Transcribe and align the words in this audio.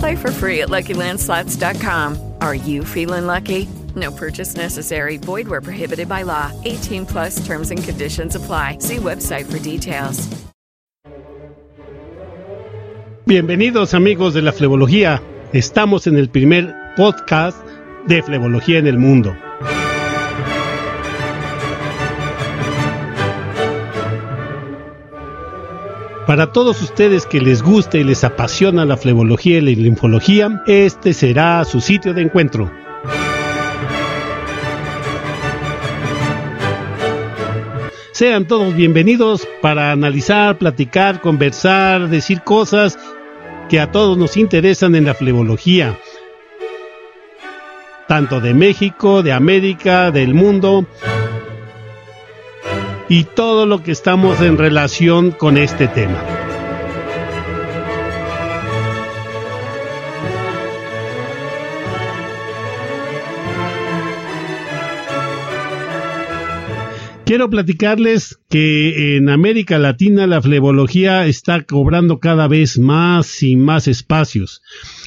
Play 0.00 0.16
for 0.16 0.32
free 0.32 0.62
at 0.62 0.70
LuckyLandSlots.com. 0.70 2.16
Are 2.40 2.54
you 2.54 2.84
feeling 2.84 3.26
lucky? 3.26 3.68
No 3.94 4.10
purchase 4.10 4.56
necessary. 4.56 5.18
Void 5.18 5.46
where 5.46 5.60
prohibited 5.60 6.08
by 6.08 6.22
law. 6.22 6.50
18 6.64 7.06
plus 7.06 7.44
terms 7.46 7.70
and 7.70 7.84
conditions 7.84 8.34
apply. 8.34 8.78
See 8.80 8.96
website 8.96 9.44
for 9.44 9.58
details. 9.58 10.28
Bienvenidos 13.26 13.94
amigos 13.94 14.32
de 14.34 14.42
la 14.42 14.52
flebología. 14.52 15.22
Estamos 15.52 16.06
en 16.06 16.16
el 16.16 16.30
primer 16.30 16.74
podcast 16.96 17.58
de 18.08 18.22
flebología 18.22 18.78
en 18.78 18.86
el 18.86 18.98
mundo. 18.98 19.36
Para 26.30 26.52
todos 26.52 26.80
ustedes 26.80 27.26
que 27.26 27.40
les 27.40 27.60
guste 27.60 27.98
y 27.98 28.04
les 28.04 28.22
apasiona 28.22 28.84
la 28.84 28.96
flebología 28.96 29.58
y 29.58 29.62
la 29.62 29.72
linfología, 29.72 30.62
este 30.68 31.12
será 31.12 31.64
su 31.64 31.80
sitio 31.80 32.14
de 32.14 32.22
encuentro. 32.22 32.70
Sean 38.12 38.46
todos 38.46 38.76
bienvenidos 38.76 39.48
para 39.60 39.90
analizar, 39.90 40.56
platicar, 40.56 41.20
conversar, 41.20 42.08
decir 42.08 42.42
cosas 42.42 42.96
que 43.68 43.80
a 43.80 43.90
todos 43.90 44.16
nos 44.16 44.36
interesan 44.36 44.94
en 44.94 45.06
la 45.06 45.14
flebología, 45.14 45.98
tanto 48.06 48.40
de 48.40 48.54
México, 48.54 49.24
de 49.24 49.32
América, 49.32 50.12
del 50.12 50.34
mundo 50.34 50.86
y 53.10 53.24
todo 53.24 53.66
lo 53.66 53.82
que 53.82 53.90
estamos 53.90 54.40
en 54.40 54.56
relación 54.56 55.32
con 55.32 55.58
este 55.58 55.88
tema. 55.88 56.59
Quiero 67.30 67.48
platicarles 67.48 68.40
que 68.48 69.16
en 69.16 69.28
América 69.28 69.78
Latina 69.78 70.26
la 70.26 70.42
flebología 70.42 71.28
está 71.28 71.62
cobrando 71.62 72.18
cada 72.18 72.48
vez 72.48 72.76
más 72.76 73.44
y 73.44 73.54
más 73.54 73.86
espacios. 73.86 74.62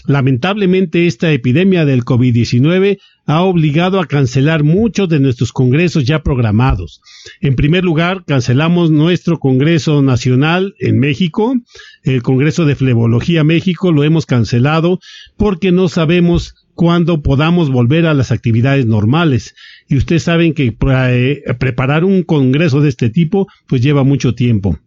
Lamentablemente 0.08 1.06
esta 1.06 1.34
epidemia 1.34 1.84
del 1.84 2.06
COVID-19 2.06 3.00
ha 3.26 3.42
obligado 3.42 4.00
a 4.00 4.06
cancelar 4.06 4.64
muchos 4.64 5.10
de 5.10 5.20
nuestros 5.20 5.52
congresos 5.52 6.06
ya 6.06 6.24
programados. 6.24 7.02
En 7.42 7.58
primer 7.58 7.84
lugar, 7.84 8.24
cancelamos 8.26 8.90
nuestro 8.90 9.38
Congreso 9.38 10.02
Nacional 10.02 10.76
en 10.80 11.00
México, 11.00 11.56
el 12.04 12.24
Congreso 12.24 12.64
de 12.64 12.78
Flebología 12.78 13.44
México 13.44 13.92
lo 13.92 14.06
hemos 14.06 14.26
cancelado 14.26 15.00
porque 15.36 15.74
no 15.74 15.90
sabemos 15.90 16.56
cuándo 16.76 17.22
podamos 17.22 17.70
volver 17.70 18.06
a 18.06 18.14
las 18.14 18.32
actividades 18.32 18.86
normales. 18.86 19.56
Y 19.88 19.98
ustedes 19.98 20.24
saben 20.24 20.54
que 20.54 20.76
eh, 20.90 21.44
preparar 21.60 22.04
un 22.04 22.24
congreso 22.24 22.82
de 22.82 22.90
este 22.90 23.10
tipo 23.10 23.48
pues 23.68 23.82
lleva 23.82 24.04
mucho 24.04 24.36
tiempo. 24.36 24.80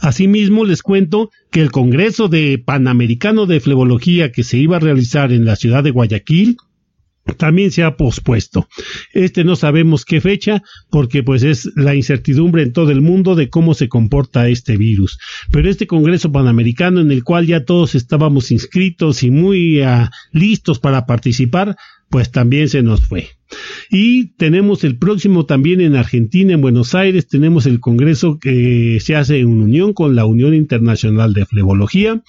Asimismo, 0.00 0.64
les 0.64 0.82
cuento 0.82 1.30
que 1.50 1.60
el 1.60 1.72
Congreso 1.72 2.28
de 2.28 2.62
Panamericano 2.64 3.46
de 3.46 3.58
Flebología 3.58 4.30
que 4.30 4.44
se 4.44 4.56
iba 4.56 4.76
a 4.76 4.80
realizar 4.80 5.32
en 5.32 5.44
la 5.44 5.56
ciudad 5.56 5.82
de 5.82 5.90
Guayaquil 5.90 6.58
también 7.36 7.70
se 7.70 7.82
ha 7.82 7.96
pospuesto. 7.96 8.68
Este 9.12 9.44
no 9.44 9.56
sabemos 9.56 10.04
qué 10.04 10.20
fecha 10.20 10.62
porque 10.90 11.22
pues 11.22 11.42
es 11.42 11.70
la 11.74 11.94
incertidumbre 11.94 12.62
en 12.62 12.72
todo 12.72 12.90
el 12.90 13.00
mundo 13.00 13.34
de 13.34 13.48
cómo 13.48 13.74
se 13.74 13.88
comporta 13.88 14.48
este 14.48 14.76
virus. 14.76 15.18
Pero 15.50 15.70
este 15.70 15.86
Congreso 15.86 16.30
Panamericano 16.30 17.00
en 17.00 17.10
el 17.10 17.24
cual 17.24 17.46
ya 17.46 17.64
todos 17.64 17.94
estábamos 17.94 18.50
inscritos 18.50 19.22
y 19.22 19.30
muy 19.30 19.82
uh, 19.82 20.08
listos 20.32 20.78
para 20.78 21.06
participar, 21.06 21.76
pues 22.10 22.30
también 22.30 22.68
se 22.68 22.82
nos 22.82 23.00
fue. 23.00 23.28
Y 23.90 24.34
tenemos 24.36 24.84
el 24.84 24.98
próximo 24.98 25.46
también 25.46 25.80
en 25.80 25.96
Argentina, 25.96 26.52
en 26.54 26.60
Buenos 26.60 26.94
Aires, 26.94 27.26
tenemos 27.26 27.66
el 27.66 27.80
Congreso 27.80 28.38
que 28.38 28.98
se 29.00 29.16
hace 29.16 29.38
en 29.40 29.48
unión 29.48 29.92
con 29.92 30.14
la 30.14 30.26
Unión 30.26 30.54
Internacional 30.54 31.32
de 31.32 31.46
Flebología, 31.46 32.22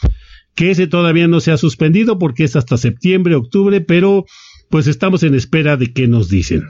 que 0.56 0.72
ese 0.72 0.88
todavía 0.88 1.28
no 1.28 1.40
se 1.40 1.52
ha 1.52 1.58
suspendido 1.58 2.18
porque 2.18 2.46
es 2.46 2.56
hasta 2.56 2.78
septiembre, 2.78 3.36
octubre, 3.36 3.82
pero 3.82 4.26
pues 4.70 4.88
estamos 4.88 5.24
en 5.24 5.36
espera 5.36 5.78
de 5.78 5.94
qué 5.94 6.08
nos 6.08 6.30
dicen. 6.30 6.64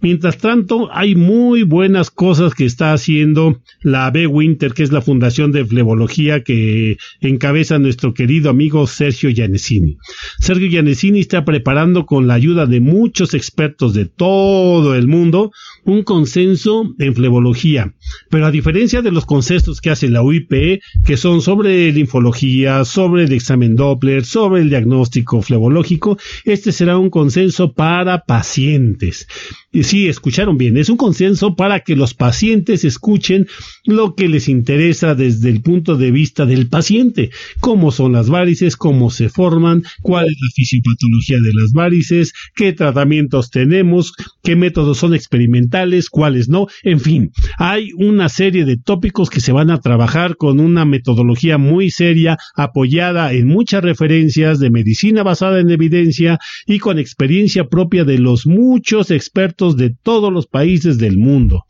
Mientras 0.00 0.38
tanto, 0.38 0.88
hay 0.92 1.14
muy 1.14 1.62
buenas 1.62 2.10
cosas 2.10 2.54
que 2.54 2.64
está 2.64 2.92
haciendo 2.92 3.60
la 3.82 4.10
B. 4.10 4.26
Winter, 4.26 4.74
que 4.74 4.82
es 4.82 4.92
la 4.92 5.02
Fundación 5.02 5.52
de 5.52 5.64
Flebología 5.64 6.42
que 6.42 6.98
encabeza 7.20 7.78
nuestro 7.78 8.14
querido 8.14 8.50
amigo 8.50 8.86
Sergio 8.86 9.30
Gianesini. 9.30 9.98
Sergio 10.38 10.68
Gianesini 10.68 11.20
está 11.20 11.44
preparando 11.44 12.06
con 12.06 12.26
la 12.26 12.34
ayuda 12.34 12.66
de 12.66 12.80
muchos 12.80 13.34
expertos 13.34 13.94
de 13.94 14.06
todo 14.06 14.94
el 14.94 15.06
mundo 15.06 15.52
un 15.84 16.02
consenso 16.02 16.94
en 16.98 17.14
flebología. 17.14 17.94
Pero 18.30 18.46
a 18.46 18.50
diferencia 18.50 19.02
de 19.02 19.10
los 19.10 19.26
consensos 19.26 19.80
que 19.80 19.90
hace 19.90 20.08
la 20.08 20.22
UIP, 20.22 20.80
que 21.04 21.16
son 21.16 21.40
sobre 21.40 21.92
linfología, 21.92 22.84
sobre 22.84 23.24
el 23.24 23.32
examen 23.32 23.76
Doppler, 23.76 24.24
sobre 24.24 24.62
el 24.62 24.70
diagnóstico 24.70 25.42
flebológico, 25.42 26.18
este 26.44 26.72
será 26.72 26.98
un 26.98 27.10
consenso 27.10 27.41
para 27.74 28.24
pacientes. 28.24 29.26
Sí, 29.72 30.06
escucharon 30.06 30.58
bien, 30.58 30.76
es 30.76 30.90
un 30.90 30.98
consenso 30.98 31.56
para 31.56 31.80
que 31.80 31.96
los 31.96 32.12
pacientes 32.12 32.84
escuchen 32.84 33.46
lo 33.86 34.14
que 34.14 34.28
les 34.28 34.48
interesa 34.48 35.14
desde 35.14 35.48
el 35.48 35.62
punto 35.62 35.96
de 35.96 36.10
vista 36.10 36.44
del 36.44 36.68
paciente, 36.68 37.30
cómo 37.60 37.90
son 37.90 38.12
las 38.12 38.28
varices, 38.28 38.76
cómo 38.76 39.10
se 39.10 39.30
forman, 39.30 39.82
cuál 40.02 40.26
es 40.26 40.36
la 40.40 40.50
fisiopatología 40.54 41.38
de 41.38 41.52
las 41.54 41.72
varices, 41.72 42.34
qué 42.54 42.74
tratamientos 42.74 43.50
tenemos, 43.50 44.12
qué 44.42 44.56
métodos 44.56 44.98
son 44.98 45.14
experimentales, 45.14 46.10
cuáles 46.10 46.50
no, 46.50 46.66
en 46.82 47.00
fin, 47.00 47.32
hay 47.58 47.92
una 47.96 48.28
serie 48.28 48.66
de 48.66 48.76
tópicos 48.76 49.30
que 49.30 49.40
se 49.40 49.52
van 49.52 49.70
a 49.70 49.80
trabajar 49.80 50.36
con 50.36 50.60
una 50.60 50.84
metodología 50.84 51.56
muy 51.56 51.90
seria, 51.90 52.36
apoyada 52.54 53.32
en 53.32 53.46
muchas 53.46 53.82
referencias 53.82 54.58
de 54.58 54.70
medicina 54.70 55.22
basada 55.22 55.60
en 55.60 55.70
evidencia 55.70 56.38
y 56.66 56.78
con 56.78 56.98
experiencia 56.98 57.31
propia 57.70 58.04
de 58.04 58.18
los 58.18 58.46
muchos 58.46 59.10
expertos 59.10 59.76
de 59.76 59.94
todos 60.02 60.32
los 60.32 60.46
países 60.46 60.98
del 60.98 61.16
mundo. 61.16 61.64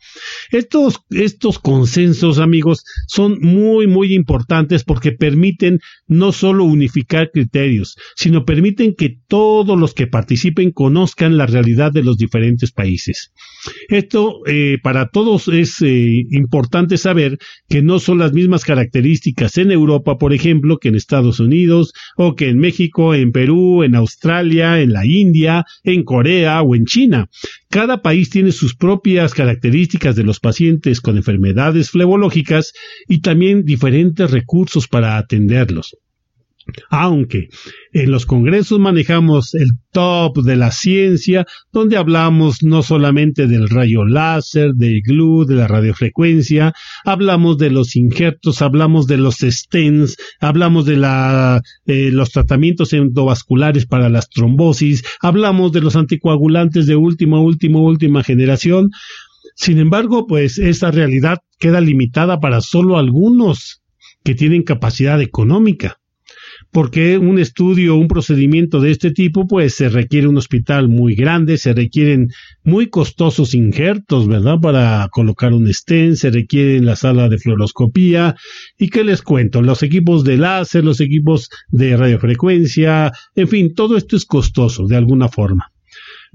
Estos, 0.51 0.99
estos 1.09 1.59
consensos, 1.59 2.39
amigos, 2.39 2.83
son 3.07 3.39
muy, 3.41 3.87
muy 3.87 4.13
importantes 4.13 4.83
porque 4.83 5.11
permiten 5.11 5.79
no 6.07 6.31
solo 6.31 6.63
unificar 6.63 7.31
criterios, 7.31 7.95
sino 8.15 8.45
permiten 8.45 8.95
que 8.95 9.17
todos 9.27 9.79
los 9.79 9.93
que 9.93 10.07
participen 10.07 10.71
conozcan 10.71 11.37
la 11.37 11.45
realidad 11.45 11.91
de 11.91 12.03
los 12.03 12.17
diferentes 12.17 12.71
países. 12.71 13.31
Esto 13.87 14.41
eh, 14.45 14.77
para 14.81 15.09
todos 15.09 15.47
es 15.47 15.81
eh, 15.81 16.25
importante 16.31 16.97
saber 16.97 17.37
que 17.69 17.81
no 17.81 17.99
son 17.99 18.17
las 18.17 18.33
mismas 18.33 18.63
características 18.65 19.57
en 19.57 19.71
Europa, 19.71 20.17
por 20.17 20.33
ejemplo, 20.33 20.77
que 20.77 20.89
en 20.89 20.95
Estados 20.95 21.39
Unidos, 21.39 21.93
o 22.17 22.35
que 22.35 22.49
en 22.49 22.57
México, 22.59 23.13
en 23.13 23.31
Perú, 23.31 23.83
en 23.83 23.95
Australia, 23.95 24.81
en 24.81 24.93
la 24.93 25.05
India, 25.05 25.52
en 25.83 26.03
Corea 26.03 26.61
o 26.61 26.75
en 26.75 26.85
China. 26.85 27.29
Cada 27.69 28.01
país 28.01 28.29
tiene 28.29 28.51
sus 28.51 28.75
propias 28.75 29.33
características 29.33 30.15
de 30.15 30.23
los 30.23 30.39
pacientes 30.39 31.01
con 31.01 31.17
enfermedades 31.17 31.91
flebológicas 31.91 32.73
y 33.07 33.21
también 33.21 33.65
diferentes 33.65 34.31
recursos 34.31 34.87
para 34.87 35.17
atenderlos. 35.17 35.97
Aunque 36.89 37.49
en 37.91 38.09
los 38.09 38.25
congresos 38.25 38.79
manejamos 38.79 39.53
el 39.53 39.71
top 39.91 40.43
de 40.43 40.55
la 40.55 40.71
ciencia, 40.71 41.45
donde 41.71 41.97
hablamos 41.97 42.63
no 42.63 42.83
solamente 42.83 43.47
del 43.47 43.69
rayo 43.69 44.05
láser, 44.05 44.73
del 44.73 45.01
glue, 45.01 45.45
de 45.45 45.55
la 45.55 45.67
radiofrecuencia, 45.67 46.73
hablamos 47.03 47.57
de 47.57 47.69
los 47.69 47.95
injertos, 47.95 48.61
hablamos 48.61 49.07
de 49.07 49.17
los 49.17 49.39
stents, 49.39 50.15
hablamos 50.39 50.85
de 50.85 50.97
los 51.85 52.31
tratamientos 52.31 52.93
endovasculares 52.93 53.85
para 53.85 54.09
las 54.09 54.29
trombosis, 54.29 55.03
hablamos 55.21 55.73
de 55.73 55.81
los 55.81 55.95
anticoagulantes 55.95 56.87
de 56.87 56.95
última, 56.95 57.39
última, 57.41 57.79
última 57.79 58.23
generación. 58.23 58.89
Sin 59.55 59.79
embargo, 59.79 60.27
pues 60.27 60.57
esa 60.57 60.91
realidad 60.91 61.39
queda 61.59 61.81
limitada 61.81 62.39
para 62.39 62.61
solo 62.61 62.97
algunos 62.97 63.81
que 64.23 64.33
tienen 64.33 64.63
capacidad 64.63 65.21
económica 65.21 65.99
porque 66.73 67.19
un 67.19 67.37
estudio, 67.37 67.95
un 67.95 68.07
procedimiento 68.07 68.81
de 68.81 68.91
este 68.91 69.11
tipo, 69.11 69.47
pues 69.47 69.75
se 69.75 69.89
requiere 69.89 70.27
un 70.27 70.37
hospital 70.37 70.89
muy 70.89 71.13
grande, 71.13 71.57
se 71.57 71.71
requieren 71.71 72.29
muy 72.63 72.87
costosos 72.87 73.53
injertos, 73.53 74.27
¿verdad? 74.27 74.59
Para 74.59 75.07
colocar 75.11 75.53
un 75.53 75.71
stent, 75.71 76.15
se 76.15 76.31
requiere 76.31 76.79
la 76.81 76.95
sala 76.95 77.29
de 77.29 77.37
fluoroscopía. 77.37 78.35
¿Y 78.77 78.89
qué 78.89 79.03
les 79.03 79.21
cuento? 79.21 79.61
Los 79.61 79.83
equipos 79.83 80.23
de 80.23 80.37
láser, 80.37 80.83
los 80.83 80.99
equipos 80.99 81.49
de 81.69 81.95
radiofrecuencia, 81.95 83.11
en 83.35 83.47
fin, 83.47 83.75
todo 83.75 83.95
esto 83.95 84.15
es 84.15 84.25
costoso 84.25 84.87
de 84.87 84.97
alguna 84.97 85.29
forma. 85.29 85.71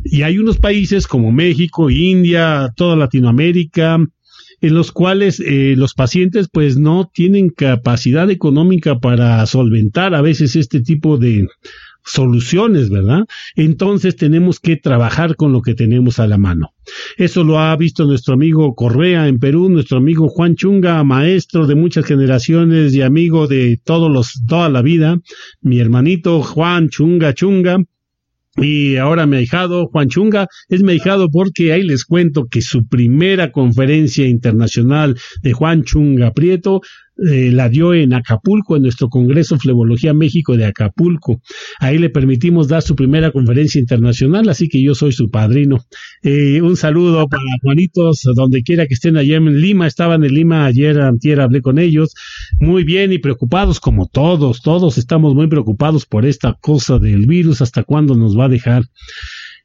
Y 0.05 0.23
hay 0.23 0.39
unos 0.39 0.59
países 0.59 1.09
como 1.09 1.33
México, 1.33 1.91
India, 1.91 2.73
toda 2.77 2.95
Latinoamérica, 2.95 3.99
en 4.61 4.75
los 4.75 4.93
cuales 4.93 5.41
eh, 5.41 5.75
los 5.77 5.95
pacientes 5.95 6.49
pues 6.53 6.77
no 6.77 7.11
tienen 7.13 7.51
capacidad 7.51 8.31
económica 8.31 8.99
para 8.99 9.45
solventar 9.47 10.15
a 10.15 10.23
veces 10.23 10.57
este 10.57 10.81
tipo 10.81 11.17
de 11.17 11.47
soluciones, 12.05 12.91
¿verdad? 12.91 13.25
Entonces 13.55 14.17
tenemos 14.17 14.61
que 14.61 14.77
trabajar 14.77 15.37
con 15.37 15.53
lo 15.53 15.61
que 15.61 15.75
tenemos 15.75 16.19
a 16.19 16.27
la 16.27 16.39
mano. 16.39 16.71
Eso 17.17 17.45
lo 17.45 17.59
ha 17.59 17.77
visto 17.77 18.07
nuestro 18.07 18.35
amigo 18.35 18.75
Correa 18.75 19.29
en 19.29 19.39
Perú, 19.39 19.69
nuestro 19.69 19.99
amigo 19.99 20.29
Juan 20.29 20.57
Chunga, 20.57 21.05
maestro 21.05 21.67
de 21.67 21.75
muchas 21.75 22.07
generaciones 22.07 22.95
y 22.95 23.03
amigo 23.03 23.47
de 23.47 23.79
todos 23.85 24.11
los, 24.11 24.41
toda 24.47 24.71
la 24.71 24.83
vida, 24.83 25.21
mi 25.61 25.79
hermanito 25.79 26.43
Juan 26.43 26.89
Chunga 26.89 27.35
Chunga, 27.35 27.79
y 28.61 28.97
ahora 28.97 29.27
mi 29.27 29.37
ahijado 29.37 29.87
Juan 29.87 30.09
Chunga 30.09 30.47
es 30.69 30.83
mi 30.83 30.93
ahijado 30.93 31.29
porque 31.31 31.73
ahí 31.73 31.83
les 31.83 32.05
cuento 32.05 32.47
que 32.51 32.61
su 32.61 32.87
primera 32.87 33.53
conferencia 33.53 34.27
internacional 34.27 35.17
de 35.43 35.53
Juan 35.53 35.85
Chunga 35.85 36.33
Prieto 36.33 36.81
eh, 37.19 37.51
la 37.51 37.69
dio 37.69 37.95
en 37.95 38.15
Acapulco, 38.15 38.77
en 38.77 38.83
nuestro 38.83 39.09
Congreso 39.09 39.59
Flebología 39.59 40.15
México 40.15 40.57
de 40.57 40.67
Acapulco. 40.67 41.41
Ahí 41.81 41.99
le 41.99 42.11
permitimos 42.11 42.69
dar 42.69 42.83
su 42.83 42.95
primera 42.95 43.33
conferencia 43.33 43.81
internacional, 43.81 44.49
así 44.49 44.69
que 44.69 44.81
yo 44.81 44.95
soy 44.95 45.13
su 45.13 45.29
padrino. 45.29 45.79
Eh, 46.23 46.63
un 46.63 46.77
saludo 46.77 47.27
para 47.29 47.43
Juanitos, 47.63 48.23
donde 48.37 48.63
quiera 48.63 48.87
que 48.87 48.95
estén 48.95 49.17
allá 49.17 49.37
en 49.37 49.61
Lima. 49.61 49.87
Estaban 49.87 50.23
en 50.23 50.33
Lima 50.33 50.65
ayer, 50.65 51.01
antier, 51.01 51.41
hablé 51.41 51.61
con 51.61 51.79
ellos. 51.79 52.15
Muy 52.61 52.85
bien 52.85 53.13
y 53.13 53.19
preocupados 53.19 53.81
como 53.81 54.07
todos, 54.07 54.63
todos 54.63 54.97
estamos 54.99 55.35
muy 55.35 55.49
preocupados 55.49 56.07
por 56.07 56.25
esta 56.25 56.57
cosa 56.61 56.99
del 56.99 57.27
virus, 57.27 57.63
hasta 57.63 57.83
cuándo 57.83 58.15
nos 58.15 58.39
va 58.39 58.45
a 58.45 58.49
dejar. 58.49 58.85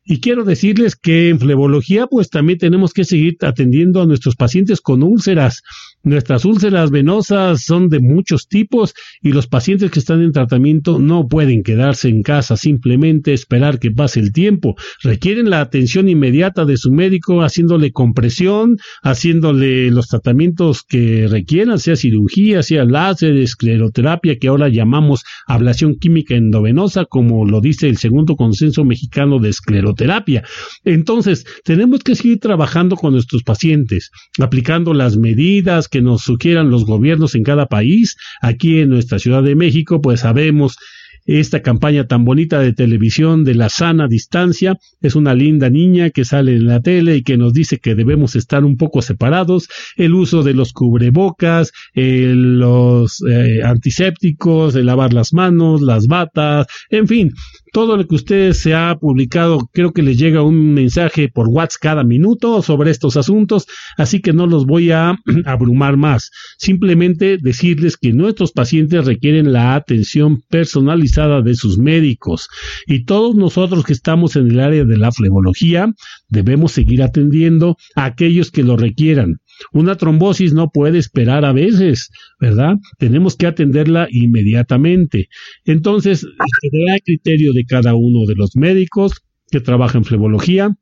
Y 0.05 0.19
quiero 0.19 0.43
decirles 0.43 0.97
que 0.97 1.29
en 1.29 1.39
flebología 1.39 2.07
pues 2.07 2.29
también 2.29 2.59
tenemos 2.59 2.91
que 2.91 3.05
seguir 3.05 3.37
atendiendo 3.41 4.01
a 4.01 4.05
nuestros 4.05 4.35
pacientes 4.35 4.81
con 4.81 5.01
úlceras. 5.01 5.61
Nuestras 6.05 6.43
úlceras 6.43 6.91
venosas 6.91 7.63
son 7.63 7.87
de 7.87 8.01
muchos 8.01 8.49
tipos 8.49 8.93
y 9.21 9.31
los 9.31 9.47
pacientes 9.47 9.89
que 9.89 9.99
están 9.99 10.21
en 10.21 10.33
tratamiento 10.33 10.99
no 10.99 11.29
pueden 11.29 11.63
quedarse 11.63 12.09
en 12.09 12.23
casa 12.23 12.57
simplemente 12.57 13.31
esperar 13.31 13.79
que 13.79 13.89
pase 13.89 14.19
el 14.19 14.33
tiempo. 14.33 14.75
Requieren 15.01 15.49
la 15.49 15.61
atención 15.61 16.09
inmediata 16.09 16.65
de 16.65 16.75
su 16.75 16.91
médico 16.91 17.41
haciéndole 17.41 17.93
compresión, 17.93 18.79
haciéndole 19.01 19.91
los 19.91 20.09
tratamientos 20.09 20.83
que 20.83 21.29
requieran, 21.29 21.79
sea 21.79 21.95
cirugía, 21.95 22.63
sea 22.63 22.83
láser, 22.83 23.37
escleroterapia, 23.37 24.37
que 24.37 24.49
ahora 24.49 24.67
llamamos 24.67 25.23
ablación 25.47 25.95
química 25.95 26.35
endovenosa, 26.35 27.05
como 27.05 27.45
lo 27.45 27.61
dice 27.61 27.87
el 27.87 27.95
segundo 27.95 28.35
consenso 28.35 28.83
mexicano 28.83 29.39
de 29.39 29.51
escleroterapia. 29.51 30.43
Entonces, 30.83 31.45
tenemos 31.63 32.01
que 32.01 32.15
seguir 32.15 32.41
trabajando 32.41 32.97
con 32.97 33.13
nuestros 33.13 33.43
pacientes, 33.43 34.11
aplicando 34.37 34.93
las 34.93 35.15
medidas, 35.15 35.87
que 35.93 36.01
nos 36.01 36.23
sugieran 36.23 36.71
los 36.71 36.85
gobiernos 36.85 37.35
en 37.35 37.43
cada 37.43 37.67
país. 37.67 38.17
Aquí 38.41 38.79
en 38.79 38.89
nuestra 38.89 39.19
Ciudad 39.19 39.43
de 39.43 39.53
México, 39.53 40.01
pues 40.01 40.21
sabemos 40.21 40.75
esta 41.25 41.61
campaña 41.61 42.07
tan 42.07 42.25
bonita 42.25 42.59
de 42.59 42.73
televisión 42.73 43.43
de 43.43 43.55
la 43.55 43.69
sana 43.69 44.07
distancia. 44.07 44.77
Es 45.01 45.15
una 45.15 45.33
linda 45.33 45.69
niña 45.69 46.09
que 46.09 46.25
sale 46.25 46.53
en 46.53 46.67
la 46.67 46.81
tele 46.81 47.17
y 47.17 47.23
que 47.23 47.37
nos 47.37 47.53
dice 47.53 47.79
que 47.79 47.95
debemos 47.95 48.35
estar 48.35 48.63
un 48.65 48.77
poco 48.77 49.01
separados. 49.01 49.67
El 49.95 50.13
uso 50.13 50.43
de 50.43 50.53
los 50.53 50.73
cubrebocas, 50.73 51.71
los 51.93 53.23
eh, 53.29 53.61
antisépticos, 53.63 54.73
de 54.73 54.83
lavar 54.83 55.13
las 55.13 55.33
manos, 55.33 55.81
las 55.81 56.07
batas, 56.07 56.67
en 56.89 57.07
fin, 57.07 57.31
todo 57.71 57.97
lo 57.97 58.07
que 58.07 58.15
ustedes 58.15 58.59
se 58.59 58.75
ha 58.75 58.95
publicado, 58.99 59.69
creo 59.73 59.93
que 59.93 60.03
les 60.03 60.17
llega 60.17 60.43
un 60.43 60.73
mensaje 60.73 61.29
por 61.29 61.47
WhatsApp 61.47 61.63
cada 61.81 62.03
minuto 62.03 62.61
sobre 62.61 62.91
estos 62.91 63.17
asuntos, 63.17 63.65
así 63.97 64.19
que 64.19 64.33
no 64.33 64.45
los 64.47 64.65
voy 64.65 64.91
a 64.91 65.15
abrumar 65.45 65.97
más. 65.97 66.29
Simplemente 66.57 67.37
decirles 67.37 67.97
que 67.97 68.11
nuestros 68.11 68.51
pacientes 68.51 69.05
requieren 69.05 69.53
la 69.53 69.75
atención 69.75 70.41
personalizada 70.49 71.12
de 71.13 71.53
sus 71.55 71.77
médicos 71.77 72.47
y 72.87 73.05
todos 73.05 73.35
nosotros 73.35 73.85
que 73.85 73.93
estamos 73.93 74.35
en 74.35 74.49
el 74.49 74.59
área 74.59 74.83
de 74.83 74.97
la 74.97 75.11
flebología 75.11 75.93
debemos 76.27 76.71
seguir 76.71 77.03
atendiendo 77.03 77.77
a 77.95 78.05
aquellos 78.05 78.49
que 78.49 78.63
lo 78.63 78.77
requieran. 78.77 79.39
Una 79.71 79.95
trombosis 79.95 80.53
no 80.53 80.71
puede 80.71 80.97
esperar 80.97 81.45
a 81.45 81.53
veces, 81.53 82.09
¿verdad? 82.39 82.77
Tenemos 82.97 83.35
que 83.35 83.45
atenderla 83.45 84.07
inmediatamente. 84.09 85.29
Entonces, 85.65 86.21
será 86.61 86.99
criterio 87.05 87.53
de 87.53 87.65
cada 87.65 87.93
uno 87.93 88.25
de 88.25 88.33
los 88.35 88.55
médicos 88.55 89.21
que 89.51 89.59
trabajan 89.59 90.01
en 90.01 90.05
flebología 90.05 90.75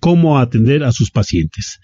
cómo 0.00 0.38
atender 0.38 0.84
a 0.84 0.92
sus 0.92 1.10
pacientes. 1.10 1.80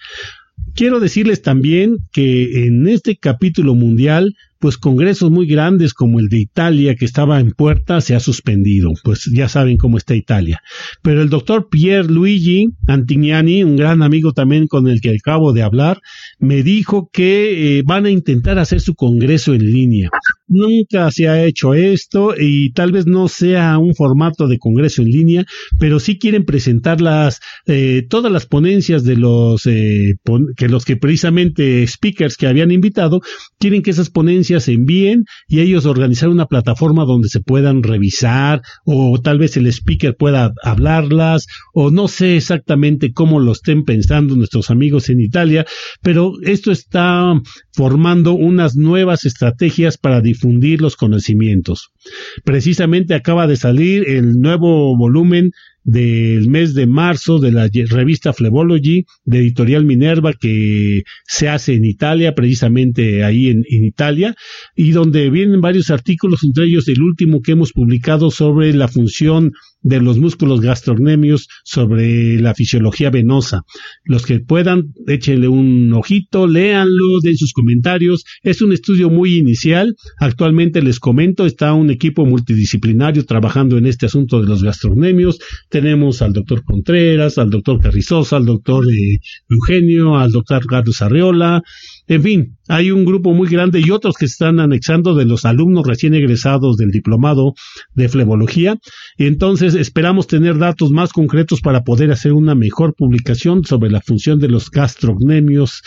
Quiero 0.76 1.00
decirles 1.00 1.40
también 1.40 1.96
que 2.12 2.66
en 2.66 2.86
este 2.86 3.16
capítulo 3.16 3.74
mundial 3.74 4.34
pues 4.58 4.78
congresos 4.78 5.30
muy 5.30 5.46
grandes 5.46 5.92
como 5.94 6.18
el 6.18 6.28
de 6.28 6.38
Italia 6.38 6.94
que 6.94 7.04
estaba 7.04 7.40
en 7.40 7.52
puerta 7.52 8.00
se 8.00 8.14
ha 8.14 8.20
suspendido, 8.20 8.90
pues 9.04 9.30
ya 9.32 9.48
saben 9.48 9.76
cómo 9.76 9.98
está 9.98 10.14
Italia. 10.14 10.60
Pero 11.02 11.22
el 11.22 11.28
doctor 11.28 11.68
Pier 11.70 12.10
Luigi 12.10 12.68
Antignani, 12.86 13.62
un 13.64 13.76
gran 13.76 14.02
amigo 14.02 14.32
también 14.32 14.66
con 14.66 14.88
el 14.88 15.00
que 15.00 15.16
acabo 15.16 15.52
de 15.52 15.62
hablar, 15.62 16.00
me 16.38 16.62
dijo 16.62 17.10
que 17.12 17.78
eh, 17.78 17.82
van 17.84 18.06
a 18.06 18.10
intentar 18.10 18.58
hacer 18.58 18.80
su 18.80 18.94
congreso 18.94 19.54
en 19.54 19.70
línea. 19.70 20.10
Nunca 20.48 21.10
se 21.10 21.28
ha 21.28 21.44
hecho 21.44 21.74
esto 21.74 22.34
y 22.38 22.72
tal 22.72 22.92
vez 22.92 23.06
no 23.06 23.28
sea 23.28 23.78
un 23.78 23.94
formato 23.94 24.46
de 24.48 24.58
congreso 24.58 25.02
en 25.02 25.08
línea, 25.08 25.44
pero 25.78 26.00
sí 26.00 26.18
quieren 26.18 26.44
presentar 26.44 27.00
las, 27.00 27.40
eh, 27.66 28.06
todas 28.08 28.32
las 28.32 28.46
ponencias 28.46 29.04
de 29.04 29.16
los 29.16 29.66
eh, 29.66 30.14
que 30.56 30.65
los 30.68 30.84
que 30.84 30.96
precisamente 30.96 31.86
speakers 31.86 32.36
que 32.36 32.46
habían 32.46 32.70
invitado 32.70 33.20
quieren 33.58 33.82
que 33.82 33.90
esas 33.90 34.10
ponencias 34.10 34.64
se 34.64 34.72
envíen 34.72 35.24
y 35.48 35.60
ellos 35.60 35.86
organizar 35.86 36.28
una 36.28 36.46
plataforma 36.46 37.04
donde 37.04 37.28
se 37.28 37.40
puedan 37.40 37.82
revisar 37.82 38.62
o 38.84 39.20
tal 39.20 39.38
vez 39.38 39.56
el 39.56 39.66
speaker 39.66 40.16
pueda 40.16 40.52
hablarlas 40.62 41.46
o 41.72 41.90
no 41.90 42.08
sé 42.08 42.36
exactamente 42.36 43.12
cómo 43.12 43.40
lo 43.40 43.52
estén 43.52 43.84
pensando 43.84 44.36
nuestros 44.36 44.70
amigos 44.70 45.08
en 45.08 45.20
Italia, 45.20 45.66
pero 46.02 46.34
esto 46.42 46.70
está 46.70 47.32
formando 47.72 48.32
unas 48.32 48.76
nuevas 48.76 49.24
estrategias 49.24 49.98
para 49.98 50.20
difundir 50.20 50.80
los 50.80 50.96
conocimientos. 50.96 51.90
Precisamente 52.44 53.14
acaba 53.14 53.46
de 53.46 53.56
salir 53.56 54.08
el 54.08 54.34
nuevo 54.40 54.96
volumen 54.96 55.50
del 55.86 56.48
mes 56.48 56.74
de 56.74 56.88
marzo 56.88 57.38
de 57.38 57.52
la 57.52 57.68
revista 57.68 58.32
Flebology 58.32 59.06
de 59.24 59.38
Editorial 59.38 59.84
Minerva 59.84 60.32
que 60.32 61.04
se 61.26 61.48
hace 61.48 61.74
en 61.74 61.84
Italia, 61.84 62.34
precisamente 62.34 63.22
ahí 63.22 63.48
en, 63.50 63.64
en, 63.70 63.84
Italia, 63.84 64.34
y 64.74 64.90
donde 64.90 65.30
vienen 65.30 65.60
varios 65.60 65.90
artículos, 65.90 66.42
entre 66.42 66.64
ellos 66.64 66.88
el 66.88 67.00
último 67.00 67.40
que 67.40 67.52
hemos 67.52 67.72
publicado 67.72 68.32
sobre 68.32 68.74
la 68.74 68.88
función 68.88 69.52
de 69.86 70.00
los 70.00 70.18
músculos 70.18 70.60
gastrocnemios 70.60 71.48
sobre 71.64 72.40
la 72.40 72.54
fisiología 72.54 73.10
venosa. 73.10 73.62
Los 74.04 74.26
que 74.26 74.40
puedan, 74.40 74.92
échenle 75.06 75.46
un 75.46 75.92
ojito, 75.92 76.48
léanlo, 76.48 77.20
den 77.22 77.36
sus 77.36 77.52
comentarios. 77.52 78.24
Es 78.42 78.62
un 78.62 78.72
estudio 78.72 79.10
muy 79.10 79.36
inicial. 79.36 79.94
Actualmente 80.18 80.82
les 80.82 80.98
comento, 80.98 81.46
está 81.46 81.72
un 81.72 81.90
equipo 81.90 82.26
multidisciplinario 82.26 83.24
trabajando 83.26 83.78
en 83.78 83.86
este 83.86 84.06
asunto 84.06 84.40
de 84.40 84.48
los 84.48 84.64
gastrocnemios 84.64 85.38
tenemos 85.76 86.22
al 86.22 86.32
doctor 86.32 86.64
Contreras, 86.64 87.36
al 87.36 87.50
doctor 87.50 87.78
Carrizosa, 87.78 88.38
al 88.38 88.46
doctor 88.46 88.82
eh, 88.90 89.18
Eugenio, 89.50 90.16
al 90.16 90.32
doctor 90.32 90.64
Carlos 90.64 91.02
Arriola, 91.02 91.62
en 92.08 92.22
fin, 92.22 92.56
hay 92.68 92.92
un 92.92 93.04
grupo 93.04 93.34
muy 93.34 93.48
grande 93.48 93.80
y 93.80 93.90
otros 93.90 94.14
que 94.16 94.28
se 94.28 94.32
están 94.32 94.60
anexando 94.60 95.14
de 95.14 95.24
los 95.24 95.44
alumnos 95.44 95.86
recién 95.86 96.14
egresados 96.14 96.76
del 96.76 96.92
diplomado 96.92 97.54
de 97.94 98.08
flebología. 98.08 98.76
Entonces, 99.18 99.74
esperamos 99.74 100.28
tener 100.28 100.56
datos 100.56 100.92
más 100.92 101.12
concretos 101.12 101.60
para 101.60 101.82
poder 101.82 102.12
hacer 102.12 102.32
una 102.32 102.54
mejor 102.54 102.94
publicación 102.94 103.64
sobre 103.64 103.90
la 103.90 104.00
función 104.00 104.38
de 104.38 104.48
los 104.48 104.70
gastrocnemios 104.70 105.82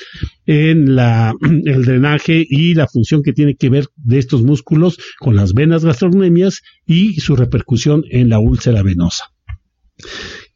en 0.46 0.90
el 1.66 1.86
drenaje 1.86 2.46
y 2.48 2.74
la 2.74 2.88
función 2.88 3.24
que 3.24 3.34
tiene 3.34 3.56
que 3.56 3.70
ver 3.70 3.86
de 3.96 4.20
estos 4.20 4.44
músculos 4.44 5.00
con 5.20 5.36
las 5.36 5.54
venas 5.54 5.86
gastrocnemias 5.86 6.62
y 6.86 7.22
su 7.22 7.38
repercusión 7.38 8.04
en 8.10 8.28
la 8.28 8.40
úlcera 8.40 8.84
venosa. 8.84 9.32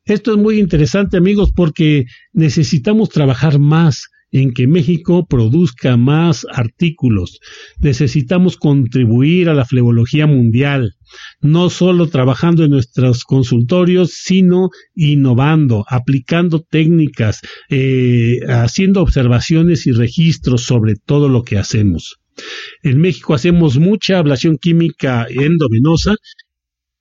Esto 0.06 0.32
es 0.34 0.38
muy 0.38 0.60
interesante 0.60 1.18
amigos 1.18 1.52
porque 1.56 2.06
necesitamos 2.34 3.10
trabajar 3.10 3.60
más 3.60 4.10
en 4.34 4.52
que 4.52 4.68
México 4.68 5.28
produzca 5.28 5.96
más 5.96 6.46
artículos. 6.52 7.40
Necesitamos 7.80 8.58
contribuir 8.58 9.48
a 9.48 9.54
la 9.54 9.64
flebología 9.64 10.26
mundial, 10.26 10.96
no 11.40 11.70
solo 11.70 12.08
trabajando 12.08 12.66
en 12.66 12.72
nuestros 12.72 13.24
consultorios, 13.24 14.12
sino 14.14 14.72
innovando, 14.96 15.86
aplicando 15.88 16.62
técnicas, 16.62 17.42
eh, 17.70 18.40
haciendo 18.50 19.04
observaciones 19.04 19.86
y 19.86 19.92
registros 19.92 20.64
sobre 20.64 20.96
todo 20.96 21.30
lo 21.30 21.44
que 21.44 21.60
hacemos. 21.60 22.18
En 22.82 23.00
México 23.00 23.36
hacemos 23.36 23.78
mucha 23.78 24.18
ablación 24.18 24.58
química 24.58 25.28
endovenosa 25.30 26.16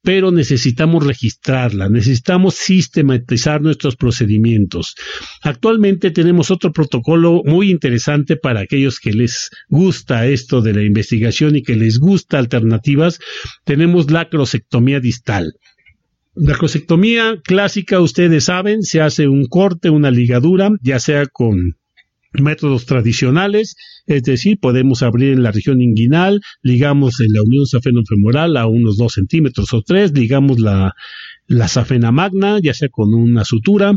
pero 0.03 0.33
necesitamos 0.33 1.07
registrarla, 1.07 1.89
necesitamos 1.89 2.57
sistematizar 2.57 3.63
nuestros 3.63 3.97
procedimientos. 3.97 4.97
Actualmente 5.43 6.11
tenemos 6.11 6.51
otro 6.51 6.73
protocolo 6.73 7.43
muy 7.45 7.71
interesante 7.71 8.37
para 8.37 8.61
aquellos 8.61 8.99
que 8.99 9.13
les 9.13 9.51
gusta 9.69 10.27
esto 10.27 10.61
de 10.61 10.75
la 10.75 10.83
investigación 10.83 11.57
y 11.57 11.63
que 11.63 11.77
les 11.77 11.99
gusta 11.99 12.39
alternativas. 12.39 13.21
Tenemos 13.65 14.11
la 14.11 14.29
crosectomía 14.29 14.99
distal. 14.99 15.55
La 16.35 16.57
crosectomía 16.57 17.37
clásica, 17.45 18.01
ustedes 18.01 18.45
saben, 18.45 18.83
se 18.83 19.01
hace 19.01 19.29
un 19.29 19.47
corte, 19.47 19.91
una 19.91 20.11
ligadura, 20.11 20.71
ya 20.81 20.99
sea 20.99 21.27
con 21.27 21.77
métodos 22.41 22.87
tradicionales, 22.87 23.77
es 24.07 24.23
decir, 24.23 24.59
podemos 24.61 25.03
abrir 25.03 25.33
en 25.33 25.43
la 25.43 25.53
región 25.53 25.81
inguinal, 25.81 26.41
ligamos 26.63 27.21
en 27.21 27.33
la 27.33 27.43
unión 27.43 27.67
safenofemoral 27.67 28.57
a 28.57 28.67
unos 28.67 28.97
dos 28.97 29.15
centímetros 29.15 29.73
o 29.75 29.83
tres, 29.83 30.13
ligamos 30.13 30.59
la, 30.59 30.95
la 31.47 31.69
safena 31.69 32.13
magna, 32.13 32.59
ya 32.63 32.75
sea 32.75 32.89
con 32.89 33.15
una 33.15 33.45
sutura, 33.45 33.93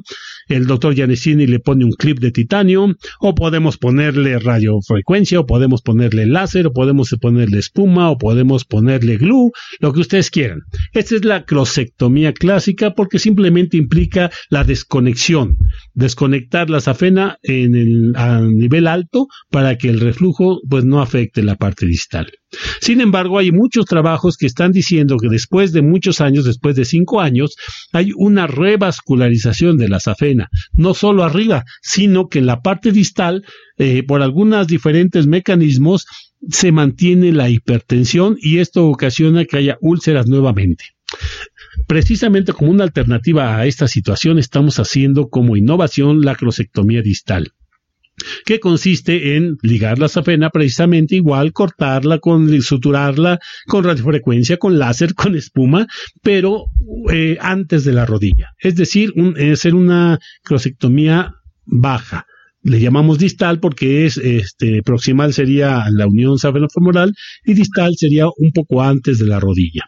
el 0.47 0.67
doctor 0.67 0.93
Giannesini 0.93 1.47
le 1.47 1.59
pone 1.59 1.85
un 1.85 1.91
clip 1.91 2.19
de 2.19 2.31
titanio, 2.31 2.95
o 3.19 3.35
podemos 3.35 3.77
ponerle 3.77 4.39
radiofrecuencia, 4.39 5.39
o 5.39 5.45
podemos 5.45 5.81
ponerle 5.81 6.25
láser, 6.25 6.67
o 6.67 6.73
podemos 6.73 7.15
ponerle 7.21 7.59
espuma, 7.59 8.09
o 8.09 8.17
podemos 8.17 8.65
ponerle 8.65 9.17
glue, 9.17 9.51
lo 9.79 9.93
que 9.93 10.01
ustedes 10.01 10.29
quieran. 10.29 10.61
Esta 10.93 11.15
es 11.15 11.25
la 11.25 11.45
crosectomía 11.45 12.33
clásica 12.33 12.93
porque 12.93 13.19
simplemente 13.19 13.77
implica 13.77 14.31
la 14.49 14.63
desconexión, 14.63 15.57
desconectar 15.93 16.69
la 16.69 16.81
safena 16.81 17.37
en 17.43 17.75
el, 17.75 18.13
a 18.15 18.41
nivel 18.41 18.87
alto 18.87 19.27
para 19.49 19.77
que 19.77 19.89
el 19.89 19.99
reflujo 19.99 20.59
pues 20.69 20.85
no 20.85 21.01
afecte 21.01 21.43
la 21.43 21.55
parte 21.55 21.85
distal. 21.85 22.31
Sin 22.81 23.01
embargo, 23.01 23.39
hay 23.39 23.51
muchos 23.51 23.85
trabajos 23.85 24.37
que 24.37 24.45
están 24.45 24.71
diciendo 24.71 25.17
que 25.17 25.29
después 25.29 25.71
de 25.71 25.81
muchos 25.81 26.21
años, 26.21 26.45
después 26.45 26.75
de 26.75 26.85
cinco 26.85 27.21
años, 27.21 27.55
hay 27.91 28.11
una 28.15 28.47
revascularización 28.47 29.77
de 29.77 29.89
la 29.89 29.99
safena, 29.99 30.49
no 30.73 30.93
solo 30.93 31.23
arriba, 31.23 31.65
sino 31.81 32.27
que 32.27 32.39
en 32.39 32.45
la 32.45 32.61
parte 32.61 32.91
distal, 32.91 33.43
eh, 33.77 34.03
por 34.03 34.21
algunos 34.21 34.67
diferentes 34.67 35.27
mecanismos, 35.27 36.05
se 36.49 36.71
mantiene 36.71 37.31
la 37.31 37.49
hipertensión 37.49 38.37
y 38.39 38.59
esto 38.59 38.85
ocasiona 38.87 39.45
que 39.45 39.57
haya 39.57 39.77
úlceras 39.81 40.27
nuevamente. 40.27 40.85
Precisamente 41.87 42.53
como 42.53 42.71
una 42.71 42.83
alternativa 42.83 43.57
a 43.57 43.65
esta 43.65 43.87
situación 43.87 44.39
estamos 44.39 44.79
haciendo 44.79 45.29
como 45.29 45.55
innovación 45.57 46.21
la 46.21 46.35
crosectomía 46.35 47.01
distal 47.01 47.53
que 48.45 48.59
consiste 48.59 49.35
en 49.35 49.57
ligar 49.61 49.99
la 49.99 50.07
safena 50.07 50.49
precisamente 50.49 51.15
igual, 51.15 51.53
cortarla, 51.53 52.19
con 52.19 52.61
suturarla 52.61 53.39
con 53.67 53.83
radiofrecuencia, 53.83 54.57
con 54.57 54.79
láser, 54.79 55.13
con 55.13 55.35
espuma, 55.35 55.87
pero 56.21 56.65
eh, 57.11 57.37
antes 57.39 57.83
de 57.83 57.93
la 57.93 58.05
rodilla. 58.05 58.53
Es 58.59 58.75
decir, 58.75 59.13
hacer 59.51 59.75
una 59.75 60.19
crosectomía 60.43 61.35
baja. 61.65 62.25
Le 62.61 62.79
llamamos 62.79 63.19
distal 63.19 63.59
porque 63.59 64.07
es 64.07 64.17
este 64.17 64.81
proximal 64.81 65.33
sería 65.33 65.85
la 65.91 66.07
unión 66.07 66.39
safenofemoral 66.39 67.13
y 67.43 67.53
distal 67.53 67.93
sería 67.95 68.25
un 68.37 68.51
poco 68.53 68.81
antes 68.81 69.19
de 69.19 69.27
la 69.27 69.39
rodilla. 69.39 69.83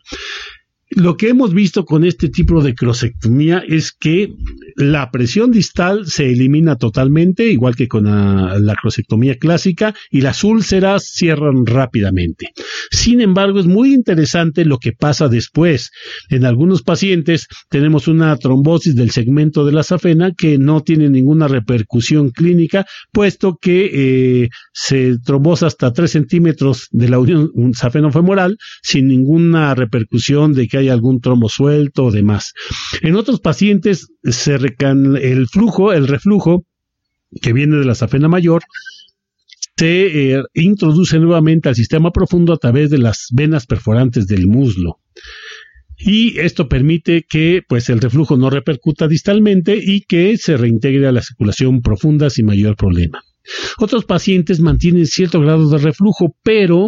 Lo 0.89 1.17
que 1.17 1.29
hemos 1.29 1.53
visto 1.53 1.83
con 1.83 2.05
este 2.05 2.29
tipo 2.29 2.63
de 2.63 2.73
crosectomía 2.73 3.61
es 3.67 3.91
que 3.91 4.33
la 4.77 5.11
presión 5.11 5.51
distal 5.51 6.05
se 6.07 6.31
elimina 6.31 6.77
totalmente, 6.77 7.51
igual 7.51 7.75
que 7.75 7.89
con 7.89 8.05
la, 8.05 8.57
la, 8.59 8.75
crosectomía 8.75 9.35
clásica, 9.37 9.93
y 10.09 10.21
las 10.21 10.45
úlceras 10.45 11.11
cierran 11.13 11.65
rápidamente. 11.65 12.51
Sin 12.89 13.19
embargo, 13.19 13.59
es 13.59 13.65
muy 13.65 13.93
interesante 13.93 14.63
lo 14.63 14.77
que 14.77 14.93
pasa 14.93 15.27
después. 15.27 15.91
En 16.29 16.45
algunos 16.45 16.83
pacientes 16.83 17.47
tenemos 17.69 18.07
una 18.07 18.35
trombosis 18.37 18.95
del 18.95 19.11
segmento 19.11 19.65
de 19.65 19.73
la 19.73 19.83
safena 19.83 20.31
que 20.31 20.57
no 20.57 20.81
tiene 20.81 21.09
ninguna 21.09 21.49
repercusión 21.49 22.29
clínica, 22.29 22.85
puesto 23.11 23.57
que 23.61 23.91
eh, 24.43 24.49
se 24.73 25.17
trombosa 25.19 25.67
hasta 25.67 25.91
3 25.91 26.09
centímetros 26.09 26.87
de 26.91 27.09
la 27.09 27.19
unión 27.19 27.51
safenofemoral 27.73 28.57
sin 28.81 29.07
ninguna 29.07 29.75
repercusión 29.75 30.53
de 30.53 30.67
que 30.67 30.76
hay 30.77 30.89
algún 30.89 31.19
trombo 31.19 31.49
suelto 31.49 32.05
o 32.05 32.11
demás. 32.11 32.53
En 33.01 33.15
otros 33.15 33.39
pacientes 33.39 34.07
se 34.23 34.55
el 34.55 35.47
flujo, 35.47 35.93
el 35.93 36.07
reflujo 36.07 36.65
que 37.41 37.53
viene 37.53 37.77
de 37.77 37.85
la 37.85 37.95
safena 37.95 38.27
mayor, 38.27 38.63
se 39.77 40.33
eh, 40.33 40.43
introduce 40.53 41.19
nuevamente 41.19 41.69
al 41.69 41.75
sistema 41.75 42.11
profundo 42.11 42.53
a 42.53 42.57
través 42.57 42.89
de 42.89 42.97
las 42.97 43.27
venas 43.31 43.67
perforantes 43.67 44.27
del 44.27 44.47
muslo. 44.47 44.99
Y 45.99 46.39
esto 46.39 46.67
permite 46.67 47.25
que 47.27 47.61
pues 47.67 47.89
el 47.89 47.99
reflujo 47.99 48.37
no 48.37 48.49
repercuta 48.49 49.07
distalmente 49.07 49.79
y 49.81 50.01
que 50.01 50.37
se 50.37 50.57
reintegre 50.57 51.07
a 51.07 51.11
la 51.11 51.21
circulación 51.21 51.81
profunda 51.81 52.29
sin 52.29 52.45
mayor 52.45 52.75
problema. 52.75 53.23
Otros 53.77 54.05
pacientes 54.05 54.59
mantienen 54.59 55.07
cierto 55.07 55.39
grado 55.41 55.69
de 55.69 55.77
reflujo, 55.77 56.35
pero 56.43 56.87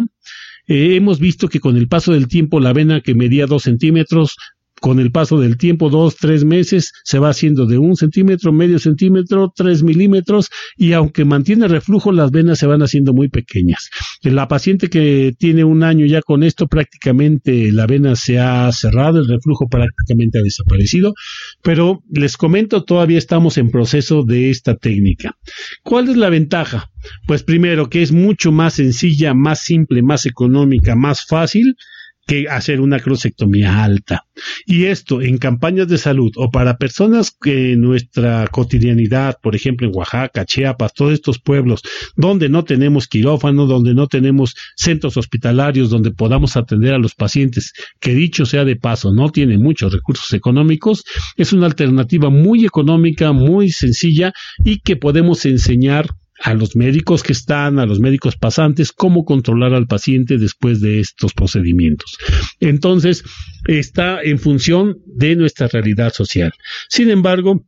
eh, 0.70 0.94
hemos 0.94 1.18
visto 1.18 1.48
que 1.48 1.58
con 1.58 1.76
el 1.76 1.88
paso 1.88 2.12
del 2.12 2.28
tiempo 2.28 2.60
la 2.60 2.72
vena 2.72 3.00
que 3.00 3.16
medía 3.16 3.46
dos 3.46 3.64
centímetros 3.64 4.36
con 4.80 4.98
el 4.98 5.12
paso 5.12 5.38
del 5.38 5.56
tiempo, 5.56 5.90
dos, 5.90 6.16
tres 6.16 6.44
meses, 6.44 6.92
se 7.04 7.18
va 7.18 7.30
haciendo 7.30 7.66
de 7.66 7.78
un 7.78 7.96
centímetro, 7.96 8.52
medio 8.52 8.78
centímetro, 8.78 9.52
tres 9.54 9.82
milímetros, 9.82 10.48
y 10.76 10.92
aunque 10.92 11.24
mantiene 11.24 11.68
reflujo, 11.68 12.12
las 12.12 12.30
venas 12.30 12.58
se 12.58 12.66
van 12.66 12.82
haciendo 12.82 13.12
muy 13.12 13.28
pequeñas. 13.28 13.90
La 14.22 14.48
paciente 14.48 14.88
que 14.88 15.32
tiene 15.38 15.64
un 15.64 15.82
año 15.82 16.06
ya 16.06 16.22
con 16.22 16.42
esto, 16.42 16.66
prácticamente 16.66 17.72
la 17.72 17.86
vena 17.86 18.16
se 18.16 18.38
ha 18.38 18.70
cerrado, 18.72 19.20
el 19.20 19.28
reflujo 19.28 19.68
prácticamente 19.68 20.38
ha 20.38 20.42
desaparecido, 20.42 21.14
pero 21.62 22.02
les 22.10 22.36
comento, 22.36 22.84
todavía 22.84 23.18
estamos 23.18 23.58
en 23.58 23.70
proceso 23.70 24.24
de 24.24 24.50
esta 24.50 24.76
técnica. 24.76 25.36
¿Cuál 25.82 26.08
es 26.08 26.16
la 26.16 26.30
ventaja? 26.30 26.90
Pues 27.26 27.42
primero 27.42 27.88
que 27.88 28.02
es 28.02 28.12
mucho 28.12 28.52
más 28.52 28.74
sencilla, 28.74 29.34
más 29.34 29.60
simple, 29.60 30.02
más 30.02 30.26
económica, 30.26 30.96
más 30.96 31.24
fácil, 31.26 31.76
que 32.30 32.48
hacer 32.48 32.80
una 32.80 33.00
crosectomía 33.00 33.82
alta. 33.82 34.24
Y 34.64 34.84
esto 34.84 35.20
en 35.20 35.36
campañas 35.36 35.88
de 35.88 35.98
salud 35.98 36.30
o 36.36 36.48
para 36.48 36.76
personas 36.76 37.32
que 37.32 37.72
en 37.72 37.80
nuestra 37.80 38.46
cotidianidad, 38.46 39.38
por 39.42 39.56
ejemplo 39.56 39.88
en 39.88 39.96
Oaxaca, 39.96 40.44
Chiapas, 40.44 40.94
todos 40.94 41.12
estos 41.12 41.40
pueblos 41.40 41.82
donde 42.14 42.48
no 42.48 42.62
tenemos 42.62 43.08
quirófano, 43.08 43.66
donde 43.66 43.94
no 43.94 44.06
tenemos 44.06 44.54
centros 44.76 45.16
hospitalarios 45.16 45.90
donde 45.90 46.12
podamos 46.12 46.56
atender 46.56 46.94
a 46.94 46.98
los 46.98 47.16
pacientes, 47.16 47.72
que 47.98 48.14
dicho 48.14 48.46
sea 48.46 48.64
de 48.64 48.76
paso, 48.76 49.12
no 49.12 49.30
tienen 49.30 49.60
muchos 49.60 49.92
recursos 49.92 50.32
económicos, 50.32 51.02
es 51.36 51.52
una 51.52 51.66
alternativa 51.66 52.30
muy 52.30 52.64
económica, 52.64 53.32
muy 53.32 53.70
sencilla 53.70 54.32
y 54.64 54.78
que 54.78 54.94
podemos 54.94 55.44
enseñar 55.46 56.06
a 56.42 56.54
los 56.54 56.74
médicos 56.74 57.22
que 57.22 57.32
están, 57.32 57.78
a 57.78 57.86
los 57.86 58.00
médicos 58.00 58.36
pasantes, 58.36 58.92
cómo 58.92 59.24
controlar 59.24 59.74
al 59.74 59.86
paciente 59.86 60.38
después 60.38 60.80
de 60.80 61.00
estos 61.00 61.34
procedimientos. 61.34 62.16
Entonces, 62.60 63.24
está 63.66 64.22
en 64.22 64.38
función 64.38 64.98
de 65.06 65.36
nuestra 65.36 65.68
realidad 65.68 66.12
social. 66.12 66.52
Sin 66.88 67.10
embargo, 67.10 67.64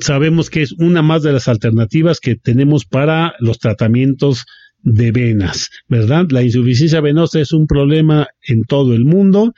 sabemos 0.00 0.50
que 0.50 0.62
es 0.62 0.72
una 0.72 1.02
más 1.02 1.22
de 1.22 1.32
las 1.32 1.48
alternativas 1.48 2.18
que 2.18 2.34
tenemos 2.34 2.84
para 2.84 3.34
los 3.38 3.58
tratamientos 3.58 4.46
de 4.82 5.12
venas, 5.12 5.70
¿verdad? 5.88 6.26
La 6.30 6.42
insuficiencia 6.42 7.00
venosa 7.00 7.40
es 7.40 7.52
un 7.52 7.68
problema 7.68 8.26
en 8.42 8.64
todo 8.64 8.94
el 8.94 9.04
mundo 9.04 9.54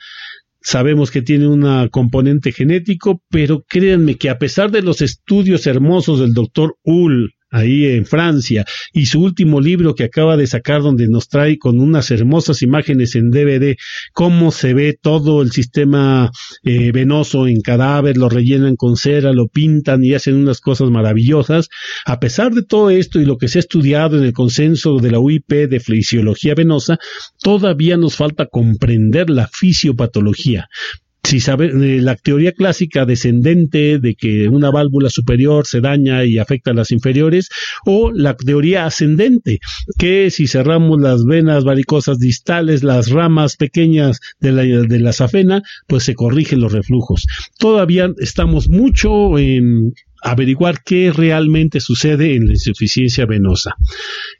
sabemos 0.65 1.11
que 1.11 1.21
tiene 1.21 1.47
una 1.47 1.87
componente 1.89 2.51
genético, 2.51 3.21
pero 3.29 3.63
créanme 3.69 4.15
que 4.15 4.31
a 4.31 4.39
pesar 4.39 4.71
de 4.71 4.81
los 4.81 4.99
estudios 5.03 5.67
hermosos 5.67 6.19
del 6.19 6.33
doctor 6.33 6.75
Ull 6.83 7.35
ahí 7.55 7.85
en 7.85 8.05
Francia, 8.05 8.65
y 8.93 9.05
su 9.05 9.21
último 9.21 9.61
libro 9.61 9.95
que 9.95 10.03
acaba 10.03 10.37
de 10.37 10.47
sacar 10.47 10.81
donde 10.81 11.07
nos 11.07 11.29
trae 11.29 11.57
con 11.57 11.79
unas 11.79 12.11
hermosas 12.11 12.61
imágenes 12.61 13.15
en 13.15 13.31
DVD 13.31 13.75
cómo 14.13 14.51
se 14.51 14.73
ve 14.73 14.97
todo 14.99 15.41
el 15.41 15.51
sistema 15.51 16.31
eh, 16.63 16.91
venoso 16.91 17.47
en 17.47 17.61
cadáver, 17.61 18.17
lo 18.17 18.29
rellenan 18.29 18.75
con 18.75 18.97
cera, 18.97 19.31
lo 19.31 19.47
pintan 19.47 20.03
y 20.03 20.13
hacen 20.13 20.35
unas 20.35 20.59
cosas 20.59 20.89
maravillosas. 20.89 21.69
A 22.05 22.19
pesar 22.19 22.53
de 22.53 22.63
todo 22.63 22.89
esto 22.89 23.19
y 23.19 23.25
lo 23.25 23.37
que 23.37 23.47
se 23.47 23.59
ha 23.59 23.61
estudiado 23.61 24.17
en 24.17 24.25
el 24.25 24.33
consenso 24.33 24.97
de 24.97 25.11
la 25.11 25.19
UIP 25.19 25.69
de 25.69 25.79
fisiología 25.79 26.55
venosa, 26.55 26.97
todavía 27.41 27.97
nos 27.97 28.15
falta 28.15 28.47
comprender 28.47 29.29
la 29.29 29.47
fisiopatología 29.47 30.67
si 31.25 31.39
sabe, 31.39 31.67
eh, 31.67 32.01
la 32.01 32.15
teoría 32.15 32.51
clásica 32.51 33.05
descendente 33.05 33.99
de 33.99 34.15
que 34.15 34.47
una 34.47 34.71
válvula 34.71 35.09
superior 35.09 35.65
se 35.65 35.81
daña 35.81 36.23
y 36.23 36.37
afecta 36.37 36.71
a 36.71 36.73
las 36.73 36.91
inferiores, 36.91 37.49
o 37.85 38.11
la 38.11 38.35
teoría 38.35 38.85
ascendente, 38.85 39.59
que 39.97 40.29
si 40.29 40.47
cerramos 40.47 41.01
las 41.01 41.25
venas 41.25 41.63
varicosas 41.63 42.19
distales, 42.19 42.83
las 42.83 43.09
ramas 43.09 43.57
pequeñas 43.57 44.19
de 44.39 44.51
la, 44.51 44.63
de 44.63 44.99
la 44.99 45.13
safena, 45.13 45.61
pues 45.87 46.03
se 46.03 46.15
corrigen 46.15 46.61
los 46.61 46.71
reflujos. 46.71 47.25
Todavía 47.57 48.11
estamos 48.19 48.69
mucho 48.69 49.37
en 49.37 49.93
averiguar 50.25 50.83
qué 50.83 51.13
realmente 51.15 51.79
sucede 51.79 52.35
en 52.35 52.47
la 52.47 52.53
insuficiencia 52.53 53.27
venosa. 53.27 53.75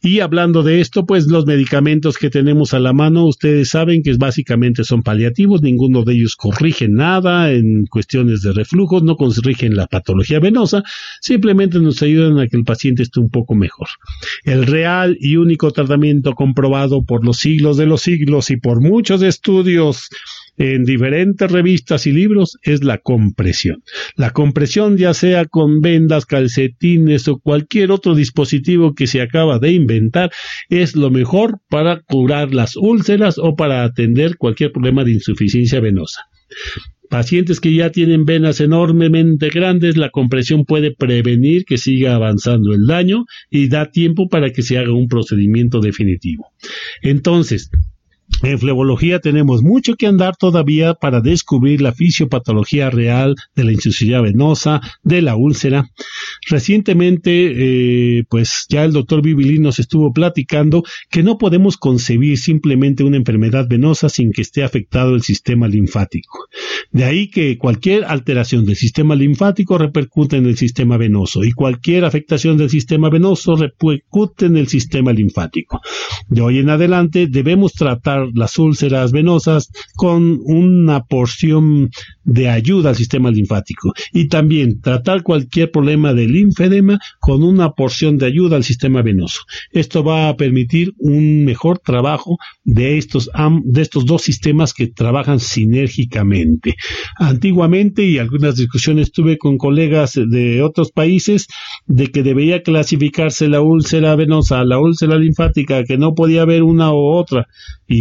Y 0.01 0.19
hablando 0.19 0.63
de 0.63 0.81
esto, 0.81 1.05
pues 1.05 1.27
los 1.27 1.45
medicamentos 1.45 2.17
que 2.17 2.31
tenemos 2.31 2.73
a 2.73 2.79
la 2.79 2.91
mano, 2.91 3.25
ustedes 3.25 3.69
saben 3.69 4.01
que 4.01 4.13
básicamente 4.17 4.83
son 4.83 5.03
paliativos, 5.03 5.61
ninguno 5.61 6.03
de 6.03 6.13
ellos 6.13 6.35
corrige 6.35 6.87
nada 6.89 7.51
en 7.51 7.85
cuestiones 7.85 8.41
de 8.41 8.53
reflujos, 8.53 9.03
no 9.03 9.15
corrigen 9.15 9.75
la 9.75 9.85
patología 9.85 10.39
venosa, 10.39 10.83
simplemente 11.21 11.79
nos 11.79 12.01
ayudan 12.01 12.39
a 12.39 12.47
que 12.47 12.57
el 12.57 12.63
paciente 12.63 13.03
esté 13.03 13.19
un 13.19 13.29
poco 13.29 13.53
mejor. 13.53 13.87
El 14.43 14.65
real 14.65 15.15
y 15.19 15.37
único 15.37 15.69
tratamiento 15.69 16.33
comprobado 16.33 17.03
por 17.03 17.23
los 17.23 17.37
siglos 17.37 17.77
de 17.77 17.85
los 17.85 18.01
siglos 18.01 18.49
y 18.49 18.57
por 18.57 18.81
muchos 18.81 19.21
estudios 19.21 20.09
en 20.57 20.83
diferentes 20.85 21.51
revistas 21.51 22.07
y 22.07 22.11
libros 22.11 22.57
es 22.63 22.83
la 22.83 22.97
compresión. 22.97 23.83
La 24.15 24.31
compresión 24.31 24.97
ya 24.97 25.13
sea 25.13 25.45
con 25.45 25.81
vendas, 25.81 26.25
calcetines 26.25 27.27
o 27.27 27.39
cualquier 27.39 27.91
otro 27.91 28.15
dispositivo 28.15 28.93
que 28.93 29.07
se 29.07 29.21
acaba 29.21 29.59
de 29.59 29.71
inventar 29.71 30.31
es 30.69 30.95
lo 30.95 31.11
mejor 31.11 31.59
para 31.69 32.01
curar 32.01 32.53
las 32.53 32.75
úlceras 32.75 33.37
o 33.37 33.55
para 33.55 33.83
atender 33.83 34.37
cualquier 34.37 34.71
problema 34.71 35.03
de 35.03 35.13
insuficiencia 35.13 35.79
venosa. 35.79 36.21
Pacientes 37.09 37.59
que 37.59 37.73
ya 37.73 37.91
tienen 37.91 38.25
venas 38.25 38.59
enormemente 38.59 39.49
grandes, 39.49 39.95
la 39.95 40.09
compresión 40.09 40.65
puede 40.65 40.93
prevenir 40.93 41.65
que 41.65 41.77
siga 41.77 42.15
avanzando 42.15 42.73
el 42.73 42.87
daño 42.87 43.25
y 43.49 43.67
da 43.69 43.91
tiempo 43.91 44.27
para 44.27 44.51
que 44.51 44.63
se 44.63 44.77
haga 44.77 44.93
un 44.93 45.07
procedimiento 45.07 45.79
definitivo. 45.81 46.51
Entonces, 47.01 47.69
en 48.49 48.59
flebología 48.59 49.19
tenemos 49.19 49.63
mucho 49.63 49.95
que 49.95 50.07
andar 50.07 50.35
todavía 50.35 50.93
para 50.93 51.21
descubrir 51.21 51.81
la 51.81 51.93
fisiopatología 51.93 52.89
real 52.89 53.35
de 53.55 53.63
la 53.63 53.71
insuficiencia 53.71 54.21
venosa, 54.21 54.81
de 55.03 55.21
la 55.21 55.35
úlcera. 55.35 55.89
Recientemente, 56.49 58.19
eh, 58.19 58.23
pues 58.29 58.65
ya 58.69 58.83
el 58.83 58.93
doctor 58.93 59.21
Bibilín 59.21 59.63
nos 59.63 59.79
estuvo 59.79 60.13
platicando 60.13 60.83
que 61.09 61.23
no 61.23 61.37
podemos 61.37 61.77
concebir 61.77 62.37
simplemente 62.37 63.03
una 63.03 63.17
enfermedad 63.17 63.67
venosa 63.67 64.09
sin 64.09 64.31
que 64.31 64.41
esté 64.41 64.63
afectado 64.63 65.15
el 65.15 65.21
sistema 65.21 65.67
linfático. 65.67 66.47
De 66.91 67.03
ahí 67.03 67.29
que 67.29 67.57
cualquier 67.57 68.05
alteración 68.05 68.65
del 68.65 68.75
sistema 68.75 69.15
linfático 69.15 69.77
repercute 69.77 70.37
en 70.37 70.45
el 70.45 70.57
sistema 70.57 70.97
venoso 70.97 71.43
y 71.43 71.51
cualquier 71.51 72.05
afectación 72.05 72.57
del 72.57 72.69
sistema 72.69 73.09
venoso 73.09 73.55
repercute 73.55 74.45
en 74.45 74.57
el 74.57 74.67
sistema 74.67 75.13
linfático. 75.13 75.81
De 76.27 76.41
hoy 76.41 76.59
en 76.59 76.69
adelante 76.69 77.27
debemos 77.27 77.73
tratar 77.73 78.27
las 78.35 78.57
úlceras 78.57 79.11
venosas 79.11 79.71
con 79.95 80.39
una 80.43 81.03
porción 81.03 81.89
de 82.23 82.49
ayuda 82.49 82.89
al 82.89 82.95
sistema 82.95 83.31
linfático 83.31 83.93
y 84.11 84.27
también 84.27 84.81
tratar 84.81 85.23
cualquier 85.23 85.71
problema 85.71 86.13
de 86.13 86.27
linfedema 86.27 86.99
con 87.19 87.43
una 87.43 87.71
porción 87.71 88.17
de 88.17 88.25
ayuda 88.25 88.57
al 88.57 88.63
sistema 88.63 89.01
venoso. 89.01 89.41
Esto 89.71 90.03
va 90.03 90.29
a 90.29 90.35
permitir 90.35 90.93
un 90.97 91.45
mejor 91.45 91.79
trabajo 91.79 92.37
de 92.63 92.97
estos, 92.97 93.29
de 93.63 93.81
estos 93.81 94.05
dos 94.05 94.21
sistemas 94.23 94.73
que 94.73 94.87
trabajan 94.87 95.39
sinérgicamente. 95.39 96.75
Antiguamente, 97.17 98.03
y 98.03 98.17
algunas 98.17 98.57
discusiones 98.57 99.11
tuve 99.11 99.37
con 99.37 99.57
colegas 99.57 100.13
de 100.15 100.61
otros 100.61 100.91
países, 100.91 101.47
de 101.85 102.07
que 102.07 102.23
debería 102.23 102.63
clasificarse 102.63 103.47
la 103.47 103.61
úlcera 103.61 104.15
venosa, 104.15 104.63
la 104.63 104.79
úlcera 104.79 105.17
linfática, 105.17 105.83
que 105.83 105.97
no 105.97 106.15
podía 106.15 106.41
haber 106.41 106.63
una 106.63 106.91
u 106.91 106.97
otra. 106.97 107.47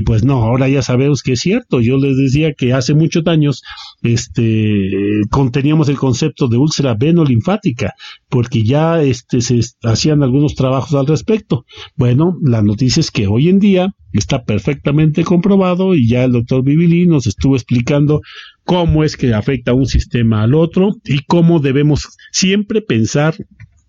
Pues 0.07 0.14
no, 0.23 0.45
ahora 0.45 0.69
ya 0.69 0.83
sabemos 0.83 1.23
que 1.23 1.33
es 1.33 1.41
cierto. 1.41 1.81
Yo 1.81 1.97
les 1.97 2.17
decía 2.17 2.53
que 2.53 2.73
hace 2.73 2.95
muchos 2.95 3.27
años 3.27 3.63
este, 4.03 5.23
conteníamos 5.31 5.89
el 5.89 5.97
concepto 5.97 6.47
de 6.49 6.57
úlcera 6.57 6.95
venolinfática, 6.95 7.95
porque 8.29 8.63
ya 8.63 9.03
este, 9.03 9.41
se 9.41 9.61
hacían 9.83 10.23
algunos 10.23 10.55
trabajos 10.55 10.95
al 10.95 11.07
respecto. 11.07 11.65
Bueno, 11.97 12.37
la 12.43 12.63
noticia 12.63 13.01
es 13.01 13.11
que 13.11 13.27
hoy 13.27 13.49
en 13.49 13.59
día 13.59 13.95
está 14.13 14.45
perfectamente 14.45 15.25
comprobado 15.25 15.95
y 15.95 16.09
ya 16.09 16.25
el 16.25 16.33
doctor 16.33 16.63
Bibili 16.63 17.07
nos 17.07 17.27
estuvo 17.27 17.57
explicando 17.57 18.21
cómo 18.63 19.03
es 19.03 19.17
que 19.17 19.35
afecta 19.35 19.75
un 19.75 19.87
sistema 19.87 20.43
al 20.43 20.55
otro 20.55 20.95
y 21.05 21.25
cómo 21.25 21.59
debemos 21.59 22.09
siempre 22.31 22.81
pensar 22.81 23.35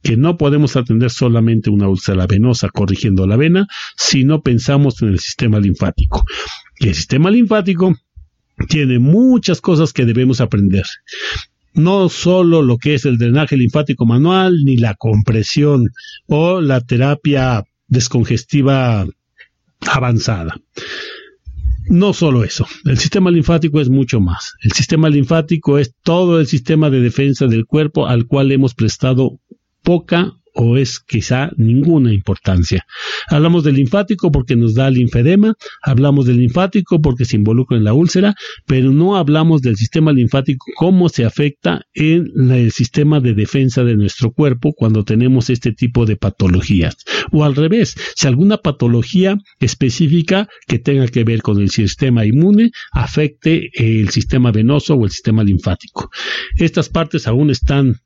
que 0.06 0.18
no 0.18 0.38
podemos 0.38 0.76
atender 0.76 1.10
solamente 1.10 1.72
una 1.72 1.90
úlcera 1.90 2.28
venosa 2.28 2.70
corrigiendo 2.70 3.26
la 3.26 3.38
vena, 3.38 3.68
si 3.98 4.24
no 4.24 4.44
pensamos 4.44 5.02
en 5.02 5.10
el 5.10 5.20
sistema 5.20 5.60
linfático. 5.60 6.24
Y 6.80 6.90
el 6.90 6.94
sistema 6.94 7.32
linfático 7.32 7.96
tiene 8.70 9.00
muchas 9.00 9.62
cosas 9.62 9.94
que 9.94 10.06
debemos 10.06 10.42
aprender. 10.42 10.86
No 11.74 12.08
solo 12.10 12.62
lo 12.62 12.78
que 12.78 12.94
es 12.94 13.06
el 13.06 13.18
drenaje 13.18 13.58
linfático 13.58 14.06
manual, 14.06 14.64
ni 14.64 14.78
la 14.78 14.94
compresión 14.94 15.90
o 16.28 16.62
la 16.62 16.82
terapia 16.82 17.64
descongestiva 17.88 19.08
avanzada. 19.92 20.56
No 21.90 22.14
solo 22.14 22.44
eso, 22.44 22.68
el 22.86 23.00
sistema 23.00 23.32
linfático 23.32 23.82
es 23.82 23.90
mucho 23.90 24.20
más. 24.20 24.54
El 24.62 24.72
sistema 24.72 25.10
linfático 25.10 25.80
es 25.80 25.96
todo 26.04 26.40
el 26.40 26.46
sistema 26.46 26.92
de 26.92 27.02
defensa 27.02 27.48
del 27.48 27.66
cuerpo 27.66 28.06
al 28.06 28.28
cual 28.28 28.52
hemos 28.52 28.76
prestado 28.76 29.40
poca 29.86 30.34
o 30.56 30.78
es 30.78 31.00
quizá 31.00 31.52
ninguna 31.58 32.14
importancia. 32.14 32.86
Hablamos 33.28 33.66
del 33.66 33.76
linfático 33.76 34.32
porque 34.32 34.56
nos 34.56 34.74
da 34.74 34.90
linfedema, 34.90 35.54
hablamos 35.82 36.26
del 36.26 36.38
linfático 36.38 37.02
porque 37.02 37.26
se 37.26 37.36
involucra 37.36 37.78
en 37.78 37.84
la 37.84 37.94
úlcera, 37.94 38.36
pero 38.66 38.92
no 38.92 39.18
hablamos 39.18 39.62
del 39.62 39.76
sistema 39.76 40.14
linfático, 40.14 40.66
cómo 40.78 41.10
se 41.10 41.26
afecta 41.26 41.82
en 41.94 42.32
el 42.52 42.72
sistema 42.72 43.20
de 43.20 43.34
defensa 43.34 43.84
de 43.84 43.98
nuestro 43.98 44.32
cuerpo 44.32 44.74
cuando 44.74 45.04
tenemos 45.04 45.50
este 45.50 45.74
tipo 45.74 46.06
de 46.06 46.16
patologías. 46.16 46.96
O 47.34 47.44
al 47.44 47.56
revés, 47.56 47.96
si 48.16 48.28
alguna 48.28 48.58
patología 48.58 49.38
específica 49.60 50.48
que 50.68 50.80
tenga 50.80 51.08
que 51.08 51.26
ver 51.26 51.42
con 51.42 51.62
el 51.62 51.70
sistema 51.70 52.26
inmune 52.26 52.72
afecte 52.94 53.72
el 53.74 54.10
sistema 54.10 54.52
venoso 54.52 54.96
o 54.96 55.04
el 55.04 55.12
sistema 55.12 55.44
linfático. 55.44 56.10
Estas 56.56 56.88
partes 56.88 57.28
aún 57.28 57.50
están 57.50 57.98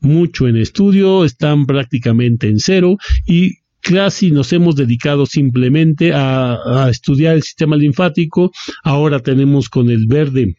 mucho 0.00 0.48
en 0.48 0.56
estudio, 0.56 1.24
están 1.24 1.66
prácticamente 1.66 2.48
en 2.48 2.58
cero 2.58 2.96
y 3.26 3.58
casi 3.80 4.30
nos 4.30 4.52
hemos 4.52 4.76
dedicado 4.76 5.26
simplemente 5.26 6.12
a, 6.14 6.88
estudiar 6.90 7.36
el 7.36 7.42
sistema 7.42 7.76
linfático. 7.76 8.52
Ahora 8.82 9.20
tenemos 9.20 9.68
con 9.68 9.90
el 9.90 10.06
verde 10.06 10.56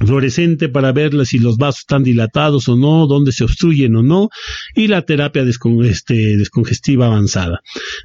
fluorescente 0.00 0.68
para 0.68 0.90
ver 0.90 1.12
si 1.24 1.38
los 1.38 1.56
vasos 1.56 1.80
están 1.80 2.02
dilatados 2.02 2.68
o 2.68 2.76
no, 2.76 3.06
dónde 3.06 3.30
se 3.30 3.44
obstruyen 3.44 3.94
o 3.94 4.02
no, 4.02 4.28
y 4.74 4.88
la 4.88 5.02
terapia 5.02 5.44
este, 5.44 6.36
descongestiva 6.36 7.06
avanzada. 7.06 7.60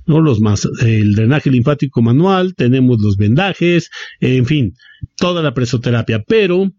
¿no? 0.06 0.22
Los 0.22 0.40
más, 0.40 0.68
el 0.82 1.16
drenaje 1.16 1.50
linfático 1.50 2.02
manual, 2.02 2.54
tenemos 2.54 3.00
los 3.02 3.18
vendajes, 3.18 3.90
en 4.20 4.46
fin, 4.46 4.76
toda 5.16 5.42
la 5.42 5.54
presoterapia, 5.54 6.24
pero 6.28 6.72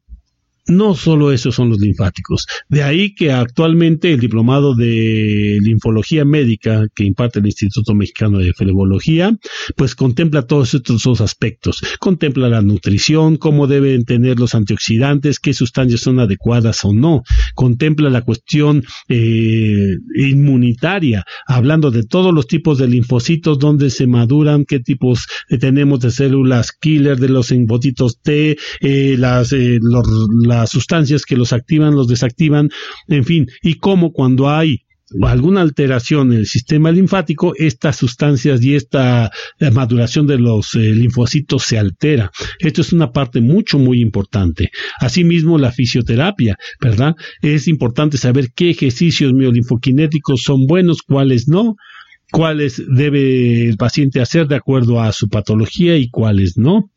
no 0.70 0.94
solo 0.94 1.32
esos 1.32 1.54
son 1.54 1.70
los 1.70 1.80
linfáticos. 1.80 2.46
De 2.68 2.82
ahí 2.82 3.14
que 3.14 3.32
actualmente 3.32 4.12
el 4.12 4.20
diplomado 4.20 4.74
de 4.74 5.58
linfología 5.60 6.24
médica 6.24 6.86
que 6.94 7.04
imparte 7.04 7.40
el 7.40 7.46
Instituto 7.46 7.94
Mexicano 7.94 8.38
de 8.38 8.52
Flebología, 8.52 9.36
pues 9.76 9.94
contempla 9.94 10.46
todos 10.46 10.74
estos 10.74 11.02
dos 11.02 11.20
aspectos. 11.20 11.80
Contempla 11.98 12.48
la 12.48 12.62
nutrición, 12.62 13.36
cómo 13.36 13.66
deben 13.66 14.04
tener 14.04 14.38
los 14.38 14.54
antioxidantes, 14.54 15.40
qué 15.40 15.52
sustancias 15.54 16.00
son 16.00 16.20
adecuadas 16.20 16.84
o 16.84 16.92
no. 16.92 17.22
Contempla 17.54 18.10
la 18.10 18.22
cuestión 18.22 18.84
eh, 19.08 19.96
inmunitaria, 20.16 21.24
hablando 21.46 21.90
de 21.90 22.04
todos 22.04 22.32
los 22.32 22.46
tipos 22.46 22.78
de 22.78 22.88
linfocitos, 22.88 23.58
dónde 23.58 23.90
se 23.90 24.06
maduran, 24.06 24.64
qué 24.64 24.80
tipos 24.80 25.26
eh, 25.48 25.58
tenemos 25.58 26.00
de 26.00 26.10
células 26.10 26.72
killer 26.72 27.18
de 27.18 27.28
los 27.28 27.50
linfocitos 27.50 28.20
T, 28.20 28.56
eh, 28.80 29.16
las, 29.18 29.52
las 30.60 30.70
sustancias 30.70 31.24
que 31.24 31.36
los 31.36 31.52
activan, 31.52 31.94
los 31.94 32.08
desactivan, 32.08 32.70
en 33.08 33.24
fin, 33.24 33.46
y 33.62 33.74
cómo 33.74 34.12
cuando 34.12 34.48
hay 34.48 34.84
alguna 35.22 35.60
alteración 35.60 36.32
en 36.32 36.38
el 36.38 36.46
sistema 36.46 36.90
linfático, 36.90 37.52
estas 37.56 37.96
sustancias 37.96 38.62
y 38.62 38.74
esta 38.74 39.30
maduración 39.72 40.26
de 40.26 40.38
los 40.38 40.74
eh, 40.74 40.78
linfocitos 40.94 41.64
se 41.64 41.78
altera. 41.78 42.30
Esto 42.58 42.80
es 42.80 42.92
una 42.92 43.10
parte 43.10 43.40
mucho, 43.40 43.78
muy 43.78 44.00
importante. 44.00 44.70
Asimismo, 45.00 45.58
la 45.58 45.72
fisioterapia, 45.72 46.56
¿verdad? 46.80 47.16
Es 47.42 47.66
importante 47.66 48.18
saber 48.18 48.52
qué 48.54 48.70
ejercicios 48.70 49.32
miolinfoquinéticos 49.32 50.42
son 50.42 50.66
buenos, 50.66 51.02
cuáles 51.02 51.48
no, 51.48 51.76
cuáles 52.30 52.82
debe 52.88 53.68
el 53.68 53.76
paciente 53.76 54.20
hacer 54.20 54.46
de 54.46 54.56
acuerdo 54.56 55.00
a 55.00 55.12
su 55.12 55.28
patología 55.28 55.96
y 55.96 56.08
cuáles 56.08 56.56
no. 56.56 56.90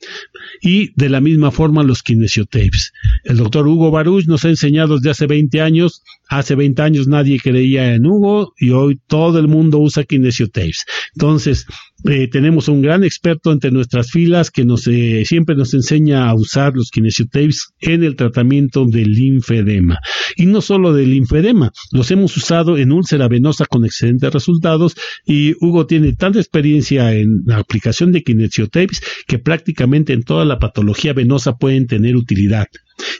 Y 0.61 0.91
de 0.95 1.09
la 1.09 1.21
misma 1.21 1.51
forma 1.51 1.83
los 1.83 2.03
kinesiotapes. 2.03 2.93
El 3.23 3.37
doctor 3.37 3.67
Hugo 3.67 3.91
Baruch 3.91 4.25
nos 4.27 4.45
ha 4.45 4.49
enseñado 4.49 4.95
desde 4.97 5.11
hace 5.11 5.27
20 5.27 5.61
años, 5.61 6.03
hace 6.29 6.55
20 6.55 6.81
años 6.81 7.07
nadie 7.07 7.39
creía 7.39 7.93
en 7.93 8.05
Hugo 8.05 8.53
y 8.57 8.71
hoy 8.71 8.99
todo 9.07 9.39
el 9.39 9.47
mundo 9.47 9.79
usa 9.79 10.03
kinesiotapes. 10.03 10.85
Entonces, 11.15 11.65
eh, 12.05 12.27
tenemos 12.27 12.67
un 12.67 12.81
gran 12.81 13.03
experto 13.03 13.51
entre 13.51 13.71
nuestras 13.71 14.11
filas 14.11 14.51
que 14.51 14.65
nos 14.65 14.87
eh, 14.87 15.23
siempre 15.25 15.55
nos 15.55 15.73
enseña 15.73 16.27
a 16.27 16.35
usar 16.35 16.73
los 16.75 16.91
kinesiotapes 16.91 17.73
en 17.79 18.03
el 18.03 18.15
tratamiento 18.15 18.85
del 18.85 19.13
linfedema. 19.13 19.99
Y 20.35 20.45
no 20.45 20.61
solo 20.61 20.93
del 20.93 21.11
linfedema, 21.11 21.71
los 21.91 22.11
hemos 22.11 22.35
usado 22.35 22.77
en 22.77 22.91
úlcera 22.91 23.27
venosa 23.27 23.65
con 23.65 23.85
excelentes 23.85 24.33
resultados 24.33 24.95
y 25.25 25.53
Hugo 25.63 25.85
tiene 25.85 26.13
tanta 26.13 26.39
experiencia 26.39 27.13
en 27.13 27.43
la 27.45 27.57
aplicación 27.57 28.11
de 28.11 28.23
kinesiotapes 28.23 29.01
que 29.27 29.39
prácticamente 29.39 30.13
en 30.13 30.23
toda 30.23 30.45
la 30.45 30.59
patología 30.59 31.13
venosa 31.13 31.55
pueden 31.57 31.87
tener 31.87 32.15
utilidad. 32.15 32.67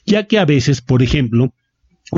Ya 0.06 0.28
que 0.28 0.40
a 0.40 0.46
veces, 0.46 0.82
por 0.82 1.02
ejemplo, 1.02 1.54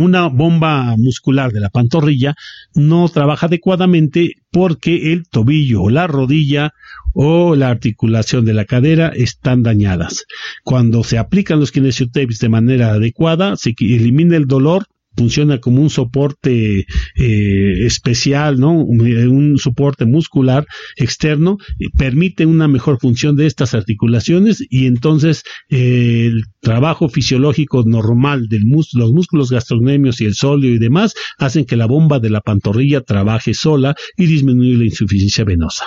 una 0.01 0.27
bomba 0.27 0.95
muscular 0.97 1.51
de 1.51 1.59
la 1.59 1.69
pantorrilla 1.69 2.35
no 2.73 3.07
trabaja 3.09 3.47
adecuadamente 3.47 4.35
porque 4.51 5.13
el 5.13 5.27
tobillo 5.27 5.83
o 5.83 5.89
la 5.89 6.07
rodilla 6.07 6.73
o 7.13 7.55
la 7.55 7.69
articulación 7.69 8.45
de 8.45 8.53
la 8.53 8.65
cadera 8.65 9.09
están 9.15 9.63
dañadas. 9.63 10.25
Cuando 10.63 11.03
se 11.03 11.17
aplican 11.17 11.59
los 11.59 11.71
kinesiotapes 11.71 12.39
de 12.39 12.49
manera 12.49 12.91
adecuada, 12.91 13.55
se 13.55 13.73
elimina 13.79 14.35
el 14.35 14.47
dolor 14.47 14.87
funciona 15.15 15.59
como 15.59 15.81
un 15.81 15.89
soporte 15.89 16.85
eh, 17.15 17.85
especial, 17.85 18.59
¿no? 18.59 18.73
Un, 18.73 19.57
soporte 19.57 20.05
muscular 20.05 20.65
externo, 20.97 21.57
permite 21.97 22.45
una 22.45 22.67
mejor 22.67 22.99
función 22.99 23.35
de 23.35 23.45
estas 23.45 23.73
articulaciones 23.73 24.63
y 24.69 24.85
entonces 24.85 25.43
eh, 25.69 26.25
el 26.27 26.43
trabajo 26.61 27.09
fisiológico 27.09 27.83
normal 27.85 28.47
de 28.47 28.59
los 28.59 29.11
músculos 29.11 29.51
gastrocnemios 29.51 30.21
y 30.21 30.25
el 30.25 30.35
sóleo 30.35 30.71
y 30.71 30.79
demás 30.79 31.13
hacen 31.37 31.65
que 31.65 31.75
la 31.75 31.85
bomba 31.85 32.19
de 32.19 32.29
la 32.29 32.41
pantorrilla 32.41 33.01
trabaje 33.01 33.53
sola 33.53 33.95
y 34.17 34.25
disminuye 34.25 34.77
la 34.77 34.85
insuficiencia 34.85 35.43
venosa. 35.43 35.85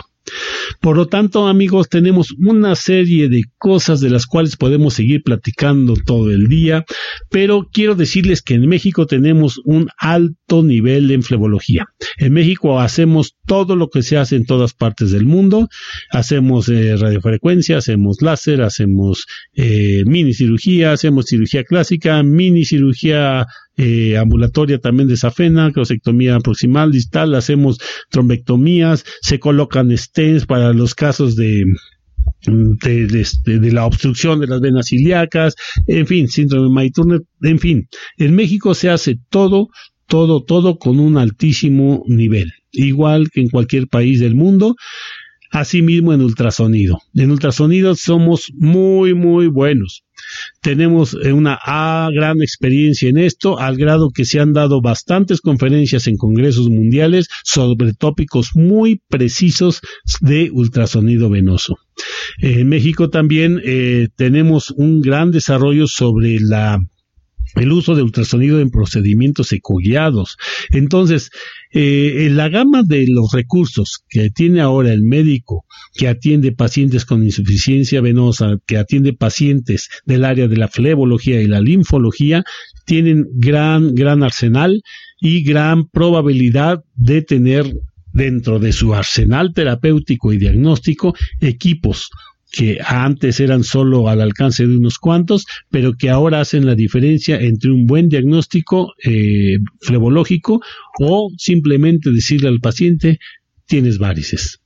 Por 0.81 0.97
lo 0.97 1.07
tanto, 1.07 1.47
amigos, 1.47 1.89
tenemos 1.89 2.33
una 2.39 2.75
serie 2.75 3.29
de 3.29 3.45
cosas 3.59 4.01
de 4.01 4.11
las 4.11 4.27
cuales 4.27 4.57
podemos 4.57 4.95
seguir 4.95 5.23
platicando 5.23 5.95
todo 5.95 6.31
el 6.31 6.49
día, 6.49 6.85
pero 7.31 7.69
quiero 7.73 7.95
decirles 7.95 8.43
que 8.43 8.55
en 8.55 8.69
México 8.69 9.07
tenemos 9.07 9.61
un 9.65 9.89
alto 9.99 10.63
nivel 10.63 11.09
de 11.09 11.15
enflebología. 11.15 11.87
En 12.19 12.33
México 12.33 12.81
hacemos 12.81 13.37
todo 13.47 13.77
lo 13.77 13.89
que 13.89 14.03
se 14.03 14.17
hace 14.17 14.37
en 14.37 14.45
todas 14.45 14.75
partes 14.75 15.11
del 15.11 15.27
mundo, 15.27 15.69
hacemos 16.11 16.69
eh, 16.69 16.97
radiofrecuencia, 16.97 17.79
hacemos 17.79 18.23
láser, 18.23 18.63
hacemos 18.63 19.27
eh, 19.55 20.05
mini 20.07 20.35
cirugía, 20.35 20.93
hacemos 20.93 21.27
cirugía 21.27 21.65
clásica, 21.65 22.23
mini 22.23 22.65
cirugía 22.65 23.47
eh, 23.79 24.19
ambulatoria 24.19 24.79
también 24.79 25.09
de 25.09 25.17
safena, 25.17 25.73
crosectomía 25.73 26.39
proximal, 26.41 26.93
distal, 26.93 27.35
hacemos 27.35 27.79
trombectomías, 28.11 29.05
se 29.23 29.39
colocan 29.39 29.97
stents 29.97 30.47
para 30.47 30.73
los 30.73 30.95
casos 30.95 31.37
de 31.37 31.65
de, 32.43 33.73
la 33.73 33.87
obstrucción 33.87 34.41
de 34.41 34.47
las 34.47 34.61
venas 34.61 34.93
ilíacas, 34.93 35.55
en 35.87 36.07
fin, 36.07 36.29
síndrome 36.29 36.83
de 36.83 36.91
Turner, 36.91 37.21
en 37.43 37.59
fin, 37.59 37.89
en 38.17 38.35
México 38.35 38.75
se 38.75 38.91
hace 38.91 39.17
todo, 39.31 39.69
todo, 40.07 40.43
todo 40.45 40.79
con 40.79 41.01
un 41.01 41.17
altísimo 41.17 42.05
nivel, 42.07 42.53
igual 42.73 43.31
que 43.31 43.41
en 43.41 43.49
cualquier 43.49 43.89
país 43.89 44.21
del 44.21 44.35
mundo. 44.35 44.77
Asimismo 45.51 46.13
en 46.13 46.21
ultrasonido. 46.21 46.99
En 47.15 47.31
ultrasonido 47.31 47.95
somos 47.95 48.53
muy, 48.55 49.15
muy 49.15 49.47
buenos. 49.47 50.05
Tenemos 50.61 51.17
eh, 51.23 51.33
una 51.33 51.59
gran 52.13 52.43
experiencia 52.43 53.09
en 53.09 53.19
esto, 53.19 53.59
al 53.59 53.77
grado 53.77 54.11
que 54.11 54.25
se 54.25 54.41
han 54.41 54.53
dado 54.53 54.81
bastantes 54.83 55.41
conferencias 55.41 56.07
en 56.07 56.17
congresos 56.17 56.69
mundiales 56.69 57.29
sobre 57.45 57.95
tópicos 57.95 58.51
muy 58.55 59.01
precisos 59.09 59.81
de 60.21 60.51
ultrasonido 60.53 61.31
venoso. 61.31 61.77
En 62.39 62.69
México 62.69 63.11
también 63.11 63.61
eh, 63.65 64.09
tenemos 64.17 64.71
un 64.71 65.01
gran 65.01 65.31
desarrollo 65.31 65.87
sobre 65.87 66.39
la 66.41 66.79
el 67.59 67.73
uso 67.73 67.95
de 67.95 68.03
ultrasonido 68.03 68.61
en 68.61 68.71
procedimientos 68.71 69.53
ecoguiados. 69.53 70.37
Entonces, 70.71 71.31
eh, 71.73 72.27
en 72.27 72.37
la 72.37 72.49
gama 72.49 72.83
de 72.83 73.07
los 73.09 73.33
recursos 73.33 74.05
que 74.09 74.31
tiene 74.31 74.61
ahora 74.61 74.93
el 74.93 75.03
médico 75.03 75.65
que 75.95 76.09
atiende 76.09 76.53
pacientes 76.53 77.05
con 77.05 77.25
insuficiencia 77.25 78.01
venosa, 78.01 78.59
que 78.67 78.79
atiende 78.79 79.13
pacientes 79.13 79.89
del 80.05 80.25
área 80.25 80.49
de 80.49 80.57
la 80.57 80.69
flebología 80.69 81.41
y 81.41 81.47
la 81.47 81.61
linfología, 81.61 82.45
tienen 82.85 83.27
gran, 83.35 83.95
gran 83.95 84.23
arsenal 84.23 84.83
y 85.21 85.43
gran 85.43 85.89
probabilidad 85.89 86.85
de 86.95 87.23
tener 87.23 87.67
dentro 88.13 88.59
de 88.59 88.73
su 88.73 88.95
arsenal 88.95 89.53
terapéutico 89.53 90.33
y 90.33 90.39
diagnóstico 90.39 91.15
equipos 91.41 92.11
que 92.51 92.79
antes 92.85 93.41
eran 93.41 93.63
solo 93.63 94.09
al 94.09 94.21
alcance 94.21 94.67
de 94.67 94.77
unos 94.77 94.99
cuantos, 94.99 95.47
pero 95.71 95.93
que 95.95 96.11
ahora 96.11 96.41
hacen 96.41 96.67
la 96.67 96.75
diferencia 96.75 97.41
entre 97.41 97.71
un 97.71 97.87
buen 97.87 98.09
diagnóstico 98.09 98.95
eh, 99.05 99.59
flebológico 99.81 100.61
o 100.99 101.31
simplemente 101.37 102.11
decirle 102.11 102.49
al 102.49 102.61
paciente 102.61 103.19
tienes 103.67 103.99
varices. 103.99 104.61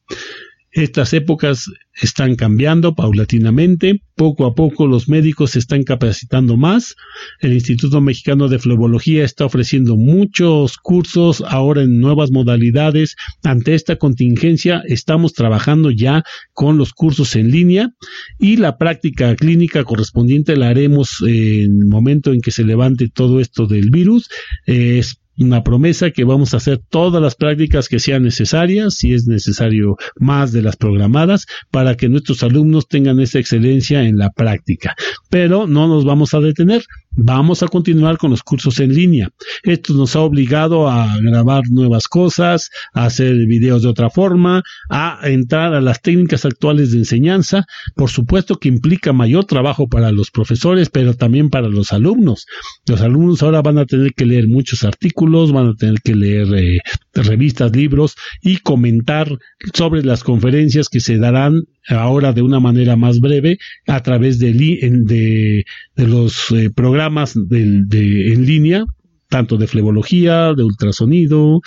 Estas 0.73 1.13
épocas 1.13 1.71
están 2.01 2.35
cambiando 2.35 2.95
paulatinamente, 2.95 4.01
poco 4.15 4.47
a 4.47 4.55
poco 4.55 4.87
los 4.87 5.07
médicos 5.07 5.51
se 5.51 5.59
están 5.59 5.83
capacitando 5.83 6.57
más, 6.57 6.97
el 7.41 7.53
Instituto 7.53 8.01
Mexicano 8.01 8.49
de 8.49 8.59
Flebología 8.59 9.23
está 9.25 9.45
ofreciendo 9.45 9.97
muchos 9.97 10.79
cursos 10.79 11.45
ahora 11.47 11.83
en 11.83 12.01
nuevas 12.01 12.31
modalidades, 12.31 13.17
ante 13.45 13.75
esta 13.75 13.97
contingencia 13.97 14.83
estamos 14.87 15.35
trabajando 15.35 15.91
ya 15.91 16.25
con 16.55 16.79
los 16.79 16.93
cursos 16.95 17.37
en 17.37 17.51
línea 17.51 17.91
y 18.39 18.57
la 18.57 18.79
práctica 18.79 19.37
clínica 19.37 19.85
correspondiente 19.85 20.57
la 20.57 20.71
haremos 20.71 21.23
en 21.27 21.83
el 21.83 21.87
momento 21.87 22.33
en 22.33 22.41
que 22.41 22.51
se 22.51 22.65
levante 22.65 23.11
todo 23.11 23.41
esto 23.41 23.67
del 23.67 23.91
virus, 23.91 24.31
es 24.65 25.22
una 25.45 25.63
promesa 25.63 26.11
que 26.11 26.25
vamos 26.25 26.55
a 26.55 26.59
hacer 26.59 26.81
todas 26.89 27.23
las 27.23 27.35
prácticas 27.35 27.89
que 27.89 27.99
sean 27.99 28.23
necesarias, 28.23 28.95
si 28.95 29.15
es 29.15 29.27
necesario 29.27 29.97
más 30.17 30.53
de 30.53 30.63
las 30.63 30.77
programadas, 30.77 31.47
para 31.71 31.97
que 31.97 32.09
nuestros 32.09 32.43
alumnos 32.43 32.89
tengan 32.89 33.21
esa 33.21 33.39
excelencia 33.39 34.03
en 34.03 34.17
la 34.19 34.31
práctica. 34.31 34.95
Pero 35.31 35.67
no 35.67 35.89
nos 35.89 36.05
vamos 36.05 36.35
a 36.35 36.41
detener. 36.41 36.85
Vamos 37.15 37.63
a 37.63 37.69
continuar 37.69 38.17
con 38.17 38.31
los 38.31 38.43
cursos 38.43 38.81
en 38.81 38.95
línea. 38.95 39.31
Esto 39.65 39.93
nos 39.93 40.17
ha 40.17 40.21
obligado 40.21 40.89
a 40.89 41.15
grabar 41.21 41.65
nuevas 41.69 42.09
cosas, 42.09 42.71
a 42.95 43.05
hacer 43.05 43.35
videos 43.47 43.83
de 43.83 43.89
otra 43.89 44.09
forma, 44.09 44.63
a 44.89 45.21
entrar 45.25 45.75
a 45.75 45.83
las 45.83 46.01
técnicas 46.01 46.47
actuales 46.47 46.93
de 46.93 46.99
enseñanza. 46.99 47.67
Por 47.95 48.09
supuesto 48.09 48.57
que 48.57 48.69
implica 48.69 49.13
mayor 49.13 49.45
trabajo 49.45 49.89
para 49.89 50.11
los 50.11 50.31
profesores, 50.31 50.89
pero 50.89 51.15
también 51.15 51.51
para 51.51 51.69
los 51.69 51.93
alumnos. 51.93 52.47
Los 52.87 53.03
alumnos 53.03 53.43
ahora 53.43 53.61
van 53.61 53.77
a 53.77 53.85
tener 53.85 54.15
que 54.15 54.25
leer 54.25 54.49
muchos 54.49 54.83
artículos, 54.83 55.53
van 55.53 55.69
a 55.69 55.75
tener 55.75 56.01
que 56.03 56.15
leer 56.15 56.55
eh, 56.55 56.79
revistas, 57.13 57.77
libros 57.77 58.17
y 58.41 58.57
comentar 58.59 59.39
sobre 59.75 60.03
las 60.03 60.25
conferencias 60.25 60.89
que 60.89 61.01
se 61.01 61.19
darán 61.19 61.65
ahora 61.89 62.33
de 62.33 62.43
una 62.43 62.61
manera 62.61 62.97
más 62.97 63.21
breve 63.21 63.59
a 63.87 64.03
través 64.03 64.39
de, 64.39 65.65
los 65.97 66.51
eh, 66.53 66.71
programas 66.71 67.35
de, 67.35 68.33
en 68.33 68.47
línea, 68.47 68.85
tanto 69.29 69.57
de 69.57 69.67
flebología, 69.67 70.53
de 70.55 70.63
ultrasonido 70.63 71.61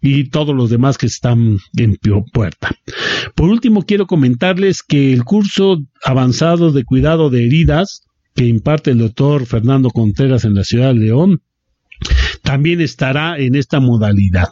y 0.00 0.24
todos 0.30 0.54
los 0.54 0.70
demás 0.70 0.98
que 0.98 1.06
están 1.06 1.58
en 1.76 1.98
puerta. 2.32 2.70
Por 3.34 3.50
último, 3.50 3.82
quiero 3.82 4.06
comentarles 4.06 4.82
que 4.82 5.12
el 5.12 5.24
curso 5.24 5.82
avanzado 6.04 6.72
de 6.72 6.84
cuidado 6.84 7.30
de 7.30 7.46
heridas 7.46 8.02
que 8.34 8.46
imparte 8.46 8.90
el 8.90 8.98
doctor 8.98 9.46
Fernando 9.46 9.90
Contreras 9.90 10.44
en 10.44 10.54
la 10.54 10.64
ciudad 10.64 10.94
de 10.94 11.00
León 11.00 11.42
también 12.42 12.80
estará 12.80 13.38
en 13.38 13.54
esta 13.54 13.78
modalidad. 13.78 14.48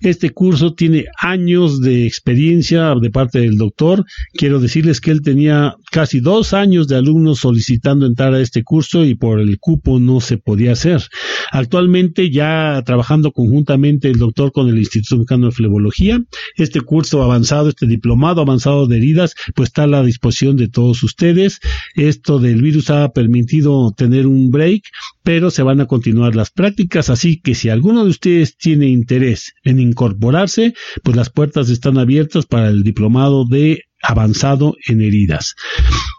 Este 0.00 0.30
curso 0.30 0.74
tiene 0.74 1.06
años 1.18 1.80
de 1.80 2.06
experiencia 2.06 2.94
de 3.00 3.10
parte 3.10 3.40
del 3.40 3.56
doctor. 3.56 4.04
Quiero 4.32 4.60
decirles 4.60 5.00
que 5.00 5.10
él 5.10 5.22
tenía 5.22 5.76
casi 5.90 6.20
dos 6.20 6.52
años 6.52 6.88
de 6.88 6.96
alumnos 6.96 7.40
solicitando 7.40 8.06
entrar 8.06 8.34
a 8.34 8.40
este 8.40 8.62
curso 8.62 9.04
y 9.04 9.14
por 9.14 9.40
el 9.40 9.58
cupo 9.58 10.00
no 10.00 10.20
se 10.20 10.38
podía 10.38 10.72
hacer. 10.72 11.02
Actualmente 11.50 12.30
ya 12.30 12.82
trabajando 12.84 13.32
conjuntamente 13.32 14.08
el 14.08 14.18
doctor 14.18 14.52
con 14.52 14.68
el 14.68 14.78
Instituto 14.78 15.16
Mexicano 15.16 15.46
de 15.46 15.52
Flebología, 15.52 16.22
este 16.56 16.80
curso 16.80 17.22
avanzado, 17.22 17.68
este 17.68 17.86
diplomado 17.86 18.40
avanzado 18.40 18.86
de 18.86 18.96
heridas, 18.96 19.34
pues 19.54 19.68
está 19.68 19.84
a 19.84 19.86
la 19.86 20.02
disposición 20.02 20.56
de 20.56 20.68
todos 20.68 21.02
ustedes. 21.02 21.60
Esto 21.94 22.38
del 22.38 22.62
virus 22.62 22.90
ha 22.90 23.08
permitido 23.10 23.92
tener 23.96 24.26
un 24.26 24.50
break, 24.50 24.82
pero 25.22 25.50
se 25.50 25.62
van 25.62 25.80
a 25.80 25.86
continuar 25.86 26.34
las 26.36 26.50
prácticas, 26.50 27.10
así 27.10 27.40
que 27.40 27.54
si 27.54 27.68
alguno 27.68 28.04
de 28.04 28.10
ustedes 28.10 28.56
tiene 28.56 28.88
interés 28.88 29.54
en 29.64 29.80
incorporarse, 29.80 30.74
pues 31.02 31.16
las 31.16 31.30
puertas 31.30 31.70
están 31.70 31.98
abiertas 31.98 32.46
para 32.46 32.68
el 32.68 32.82
diplomado 32.82 33.44
de 33.44 33.82
avanzado 34.02 34.74
en 34.86 35.00
heridas. 35.00 35.54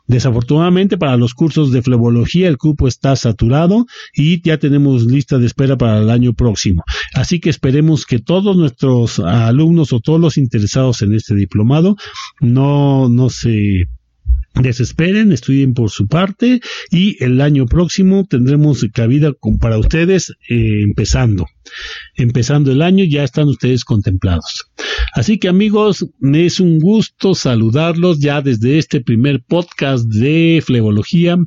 Desafortunadamente 0.08 0.98
para 0.98 1.18
los 1.18 1.34
cursos 1.34 1.72
de 1.72 1.82
flebología 1.82 2.48
el 2.48 2.58
cupo 2.58 2.88
está 2.88 3.16
saturado 3.16 3.86
y 4.14 4.42
ya 4.48 4.58
tenemos 4.58 5.06
lista 5.06 5.40
de 5.40 5.48
espera 5.48 5.78
para 5.78 6.00
el 6.00 6.10
año 6.10 6.34
próximo. 6.34 6.84
Así 7.14 7.40
que 7.40 7.50
esperemos 7.50 8.06
que 8.06 8.20
todos 8.20 8.56
nuestros 8.56 9.20
alumnos 9.20 9.94
o 9.94 10.00
todos 10.00 10.20
los 10.20 10.38
interesados 10.38 11.02
en 11.02 11.14
este 11.14 11.36
diplomado 11.36 11.96
no, 12.40 13.10
no 13.10 13.30
se 13.30 13.86
desesperen, 14.62 15.32
estudien 15.32 15.74
por 15.74 15.90
su 15.90 16.08
parte 16.08 16.62
y 16.92 17.22
el 17.24 17.42
año 17.42 17.66
próximo 17.66 18.26
tendremos 18.30 18.86
cabida 18.94 19.32
para 19.60 19.78
ustedes 19.78 20.32
eh, 20.50 20.82
empezando. 20.84 21.48
Empezando 22.16 22.72
el 22.72 22.82
año 22.82 23.04
ya 23.06 23.24
están 23.24 23.48
ustedes 23.48 23.84
contemplados. 23.84 24.72
Así 25.14 25.40
que 25.40 25.48
amigos, 25.48 26.06
me 26.20 26.46
es 26.46 26.60
un 26.60 26.80
gusto 26.80 27.36
saludarlos 27.36 28.20
ya 28.20 28.42
desde 28.42 28.78
este 28.78 29.02
primer 29.02 29.44
podcast 29.44 30.06
de 30.06 30.62
flebología 30.66 31.38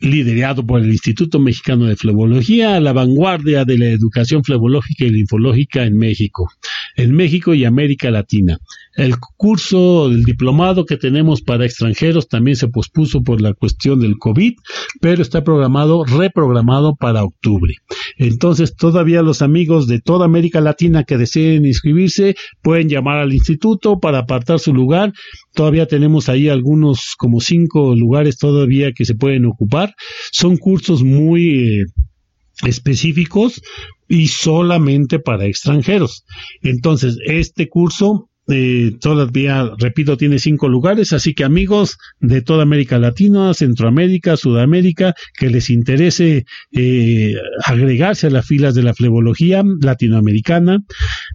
liderado 0.00 0.66
por 0.66 0.80
el 0.80 0.90
Instituto 0.90 1.38
Mexicano 1.38 1.86
de 1.86 1.96
Flebología, 1.96 2.80
la 2.80 2.92
vanguardia 2.92 3.64
de 3.64 3.78
la 3.78 3.86
educación 3.86 4.44
flebológica 4.44 5.04
y 5.04 5.10
linfológica 5.10 5.84
en 5.84 5.96
México, 5.96 6.50
en 6.96 7.14
México 7.14 7.54
y 7.54 7.64
América 7.64 8.10
Latina. 8.10 8.58
El 8.94 9.16
curso, 9.36 10.06
el 10.10 10.24
diplomado 10.24 10.86
que 10.86 10.96
tenemos 10.96 11.42
para 11.42 11.66
extranjeros 11.66 12.28
también 12.28 12.56
se 12.56 12.68
pospuso 12.68 13.22
por 13.22 13.40
la 13.40 13.52
cuestión 13.52 14.00
del 14.00 14.18
COVID, 14.18 14.54
pero 15.00 15.22
está 15.22 15.44
programado, 15.44 16.04
reprogramado 16.04 16.96
para 16.96 17.24
octubre. 17.24 17.74
Entonces, 18.16 18.74
todavía 18.74 19.22
los 19.22 19.42
amigos 19.42 19.86
de 19.86 20.00
toda 20.00 20.24
América 20.24 20.60
Latina 20.60 21.04
que 21.04 21.18
deseen 21.18 21.66
inscribirse 21.66 22.34
pueden 22.62 22.88
llamar 22.88 23.18
al 23.18 23.32
instituto 23.32 24.00
para 24.00 24.20
apartar 24.20 24.58
su 24.58 24.72
lugar. 24.72 25.12
Todavía 25.54 25.86
tenemos 25.86 26.28
ahí 26.28 26.48
algunos, 26.48 27.14
como 27.16 27.40
cinco 27.40 27.94
lugares 27.94 28.38
todavía 28.38 28.92
que 28.92 29.04
se 29.04 29.14
pueden 29.14 29.44
ocupar. 29.44 29.94
Son 30.32 30.56
cursos 30.56 31.02
muy... 31.02 31.80
Eh, 31.80 31.84
específicos 32.64 33.60
y 34.08 34.28
solamente 34.28 35.18
para 35.18 35.46
extranjeros. 35.46 36.24
Entonces, 36.62 37.18
este 37.26 37.68
curso 37.68 38.30
eh, 38.48 38.92
todavía, 39.00 39.72
repito, 39.76 40.16
tiene 40.16 40.38
cinco 40.38 40.68
lugares, 40.68 41.12
así 41.12 41.34
que 41.34 41.42
amigos 41.42 41.98
de 42.20 42.42
toda 42.42 42.62
América 42.62 42.98
Latina, 42.98 43.52
Centroamérica, 43.54 44.36
Sudamérica, 44.36 45.14
que 45.36 45.50
les 45.50 45.68
interese 45.68 46.46
eh, 46.72 47.34
agregarse 47.64 48.28
a 48.28 48.30
las 48.30 48.46
filas 48.46 48.76
de 48.76 48.84
la 48.84 48.94
flebología 48.94 49.64
latinoamericana, 49.80 50.78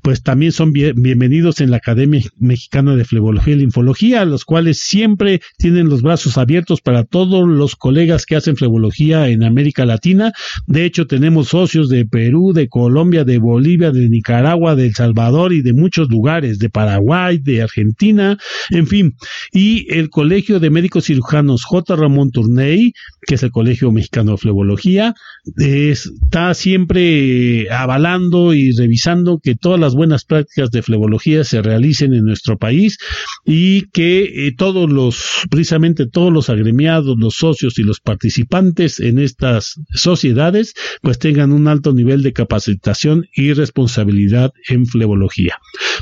pues 0.01 0.23
también 0.23 0.53
son 0.53 0.71
bienvenidos 0.71 1.59
en 1.59 1.71
la 1.71 1.77
Academia 1.77 2.21
Mexicana 2.39 2.95
de 2.95 3.03
Flebología 3.03 3.55
y 3.55 3.57
Linfología, 3.57 4.23
los 4.23 4.45
cuales 4.45 4.79
siempre 4.79 5.41
tienen 5.57 5.89
los 5.89 6.01
brazos 6.01 6.37
abiertos 6.37 6.79
para 6.79 7.03
todos 7.03 7.45
los 7.45 7.75
colegas 7.75 8.25
que 8.25 8.37
hacen 8.37 8.55
flebología 8.55 9.27
en 9.27 9.43
América 9.43 9.85
Latina. 9.85 10.31
De 10.65 10.85
hecho, 10.85 11.07
tenemos 11.07 11.49
socios 11.49 11.89
de 11.89 12.05
Perú, 12.05 12.53
de 12.53 12.69
Colombia, 12.69 13.25
de 13.25 13.37
Bolivia, 13.37 13.91
de 13.91 14.07
Nicaragua, 14.07 14.75
de 14.75 14.85
El 14.85 14.95
Salvador 14.95 15.51
y 15.51 15.61
de 15.61 15.73
muchos 15.73 16.09
lugares, 16.09 16.57
de 16.59 16.69
Paraguay 16.69 17.00
de 17.43 17.61
Argentina, 17.61 18.37
en 18.69 18.87
fin. 18.87 19.15
Y 19.51 19.91
el 19.93 20.09
Colegio 20.09 20.59
de 20.59 20.69
Médicos 20.69 21.05
Cirujanos 21.05 21.65
J. 21.65 21.95
Ramón 21.95 22.31
Tourney, 22.31 22.93
que 23.25 23.35
es 23.35 23.43
el 23.43 23.51
Colegio 23.51 23.91
Mexicano 23.91 24.31
de 24.31 24.37
Flebología, 24.37 25.15
está 25.57 26.53
siempre 26.53 27.71
avalando 27.71 28.53
y 28.53 28.71
revisando 28.71 29.39
que 29.43 29.55
todas 29.55 29.79
las 29.79 29.95
buenas 29.95 30.23
prácticas 30.23 30.69
de 30.71 30.83
flebología 30.83 31.43
se 31.43 31.61
realicen 31.61 32.13
en 32.13 32.25
nuestro 32.25 32.57
país 32.57 32.97
y 33.45 33.89
que 33.89 34.47
eh, 34.47 34.53
todos 34.55 34.89
los, 34.89 35.23
precisamente 35.49 36.05
todos 36.05 36.31
los 36.31 36.49
agremiados, 36.49 37.17
los 37.17 37.35
socios 37.35 37.79
y 37.79 37.83
los 37.83 37.99
participantes 37.99 38.99
en 38.99 39.19
estas 39.19 39.79
sociedades, 39.93 40.73
pues 41.01 41.17
tengan 41.17 41.51
un 41.51 41.67
alto 41.67 41.93
nivel 41.93 42.21
de 42.21 42.33
capacitación 42.33 43.25
y 43.35 43.53
responsabilidad 43.53 44.53
en 44.69 44.85
flebología. 44.85 45.57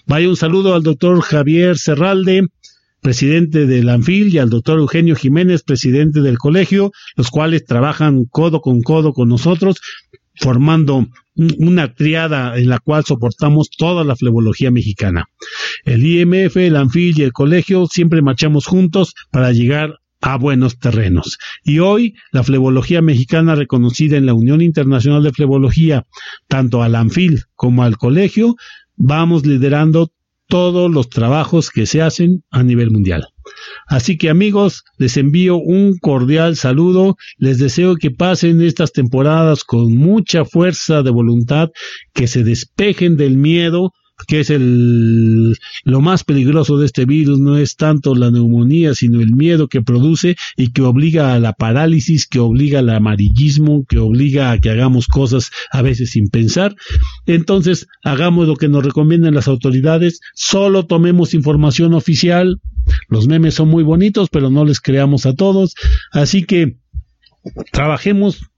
Vaya 0.06 0.30
un 0.30 0.36
saludo 0.36 0.76
al 0.76 0.84
doctor 0.90 1.22
Javier 1.22 1.78
Serralde, 1.78 2.48
presidente 3.00 3.68
del 3.68 3.90
ANFIL, 3.90 4.34
y 4.34 4.40
al 4.40 4.50
doctor 4.50 4.80
Eugenio 4.80 5.16
Jiménez, 5.16 5.62
presidente 5.62 6.22
del 6.22 6.40
colegio, 6.40 6.92
los 7.16 7.30
cuales 7.30 7.66
trabajan 7.66 8.26
codo 8.26 8.60
con 8.60 8.82
codo 8.82 9.14
con 9.14 9.30
nosotros, 9.30 9.80
formando 10.36 11.08
una 11.36 11.94
triada 11.94 12.58
en 12.58 12.70
la 12.70 12.80
cual 12.80 13.06
soportamos 13.06 13.70
toda 13.70 14.04
la 14.04 14.16
flebología 14.16 14.72
mexicana. 14.72 15.28
El 15.86 16.04
IMF, 16.06 16.58
el 16.58 16.76
ANFIL 16.76 17.20
y 17.20 17.24
el 17.24 17.34
colegio 17.34 17.86
siempre 17.86 18.24
marchamos 18.24 18.66
juntos 18.66 19.14
para 19.30 19.52
llegar 19.52 20.00
a 20.22 20.38
buenos 20.38 20.80
terrenos. 20.80 21.38
Y 21.64 21.80
hoy 21.80 22.16
la 22.32 22.44
flebología 22.44 23.02
mexicana 23.04 23.54
reconocida 23.54 24.18
en 24.18 24.26
la 24.26 24.34
Unión 24.34 24.62
Internacional 24.62 25.22
de 25.22 25.34
Flebología, 25.34 26.08
tanto 26.48 26.82
al 26.82 26.96
ANFIL 26.96 27.44
como 27.56 27.84
al 27.84 27.98
colegio, 27.98 28.56
vamos 28.98 29.46
liderando 29.46 30.12
todos 30.50 30.92
los 30.92 31.10
trabajos 31.10 31.70
que 31.70 31.86
se 31.86 32.02
hacen 32.02 32.44
a 32.52 32.64
nivel 32.64 32.92
mundial. 32.92 33.28
Así 33.88 34.18
que 34.18 34.30
amigos, 34.30 34.84
les 34.98 35.16
envío 35.16 35.58
un 35.58 35.98
cordial 36.00 36.56
saludo, 36.56 37.18
les 37.38 37.60
deseo 37.60 37.96
que 37.96 38.12
pasen 38.12 38.62
estas 38.62 38.92
temporadas 38.92 39.64
con 39.64 39.96
mucha 39.96 40.46
fuerza 40.46 41.04
de 41.04 41.12
voluntad, 41.12 41.70
que 42.14 42.28
se 42.28 42.44
despejen 42.44 43.16
del 43.16 43.38
miedo, 43.38 43.94
que 44.28 44.42
es 44.42 44.50
el, 44.50 45.56
lo 45.84 46.02
más 46.02 46.24
peligroso 46.24 46.78
de 46.78 46.86
este 46.86 47.06
virus, 47.06 47.40
no 47.40 47.58
es 47.58 47.76
tanto 47.76 48.16
la 48.16 48.32
neumonía, 48.32 48.94
sino 48.94 49.22
el 49.22 49.36
miedo 49.36 49.68
que 49.68 49.82
produce 49.82 50.36
y 50.58 50.72
que 50.72 50.82
obliga 50.82 51.34
a 51.34 51.40
la 51.40 51.54
parálisis, 51.54 52.28
que 52.28 52.40
obliga 52.40 52.80
al 52.80 52.90
amarillismo, 52.90 53.86
que 53.88 53.98
obliga 54.00 54.52
a 54.52 54.60
que 54.60 54.70
hagamos 54.70 55.08
cosas 55.08 55.52
a 55.72 55.82
veces 55.82 56.12
sin 56.12 56.30
pensar. 56.30 56.76
Entonces, 57.26 57.88
hagamos 58.04 58.48
lo 58.48 58.56
que 58.56 58.68
nos 58.68 58.84
recomiendan 58.84 59.36
las 59.36 59.48
autoridades, 59.48 60.20
solo 60.34 60.86
tomemos 60.86 61.34
información 61.34 61.94
oficial. 61.94 62.60
Los 63.08 63.28
memes 63.28 63.56
son 63.56 63.70
muy 63.70 63.84
bonitos, 63.84 64.30
pero 64.30 64.50
no 64.50 64.66
les 64.66 64.80
creamos 64.80 65.26
a 65.26 65.34
todos. 65.34 65.76
Así 66.12 66.44
que 66.44 66.78
trabajemos 67.72 68.50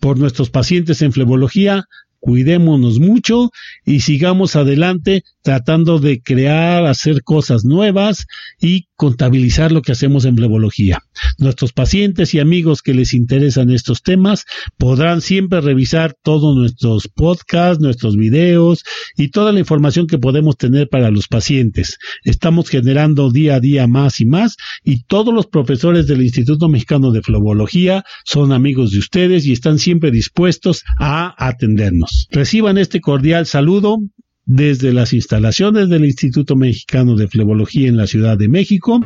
por 0.00 0.18
nuestros 0.18 0.50
pacientes 0.50 1.02
en 1.02 1.12
flebología, 1.12 1.86
cuidémonos 2.26 2.98
mucho 2.98 3.52
y 3.84 4.00
sigamos 4.00 4.56
adelante 4.56 5.22
tratando 5.42 6.00
de 6.00 6.20
crear, 6.20 6.84
hacer 6.84 7.22
cosas 7.22 7.64
nuevas 7.64 8.26
y 8.60 8.88
contabilizar 8.96 9.70
lo 9.70 9.80
que 9.80 9.92
hacemos 9.92 10.24
en 10.24 10.34
blebología. 10.34 10.98
Nuestros 11.38 11.72
pacientes 11.72 12.34
y 12.34 12.40
amigos 12.40 12.82
que 12.82 12.94
les 12.94 13.14
interesan 13.14 13.70
estos 13.70 14.02
temas 14.02 14.44
podrán 14.76 15.20
siempre 15.20 15.60
revisar 15.60 16.16
todos 16.20 16.56
nuestros 16.56 17.06
podcasts, 17.06 17.80
nuestros 17.80 18.16
videos 18.16 18.82
y 19.16 19.28
toda 19.28 19.52
la 19.52 19.60
información 19.60 20.08
que 20.08 20.18
podemos 20.18 20.56
tener 20.56 20.88
para 20.88 21.12
los 21.12 21.28
pacientes. 21.28 21.96
Estamos 22.24 22.68
generando 22.68 23.30
día 23.30 23.54
a 23.54 23.60
día 23.60 23.86
más 23.86 24.18
y 24.20 24.26
más 24.26 24.56
y 24.82 25.04
todos 25.04 25.32
los 25.32 25.46
profesores 25.46 26.08
del 26.08 26.22
Instituto 26.22 26.68
Mexicano 26.68 27.12
de 27.12 27.22
Flebología 27.22 28.04
son 28.24 28.50
amigos 28.50 28.90
de 28.90 28.98
ustedes 28.98 29.46
y 29.46 29.52
están 29.52 29.78
siempre 29.78 30.10
dispuestos 30.10 30.82
a 30.98 31.32
atendernos. 31.38 32.15
Reciban 32.30 32.78
este 32.78 33.00
cordial 33.00 33.46
saludo 33.46 33.98
desde 34.44 34.92
las 34.92 35.12
instalaciones 35.12 35.88
del 35.88 36.04
Instituto 36.04 36.56
Mexicano 36.56 37.16
de 37.16 37.28
Flebología 37.28 37.88
en 37.88 37.96
la 37.96 38.06
Ciudad 38.06 38.38
de 38.38 38.48
México. 38.48 39.00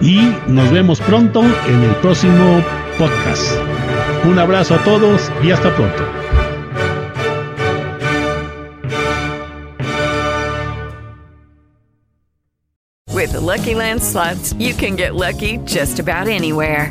Y 0.00 0.20
nos 0.48 0.70
vemos 0.72 1.00
pronto 1.00 1.42
en 1.42 1.82
el 1.82 1.94
próximo 1.96 2.64
podcast. 2.96 3.52
Un 4.24 4.38
abrazo 4.38 4.74
a 4.74 4.84
todos 4.84 5.30
y 5.44 5.50
hasta 5.50 5.74
pronto. 5.74 6.20
With 13.12 13.32
the 13.32 13.40
Lucky 13.40 13.74
Land 13.74 14.02
slots, 14.02 14.54
you 14.54 14.72
can 14.72 14.96
get 14.96 15.14
lucky 15.14 15.58
just 15.66 15.98
about 15.98 16.26
anywhere. 16.26 16.90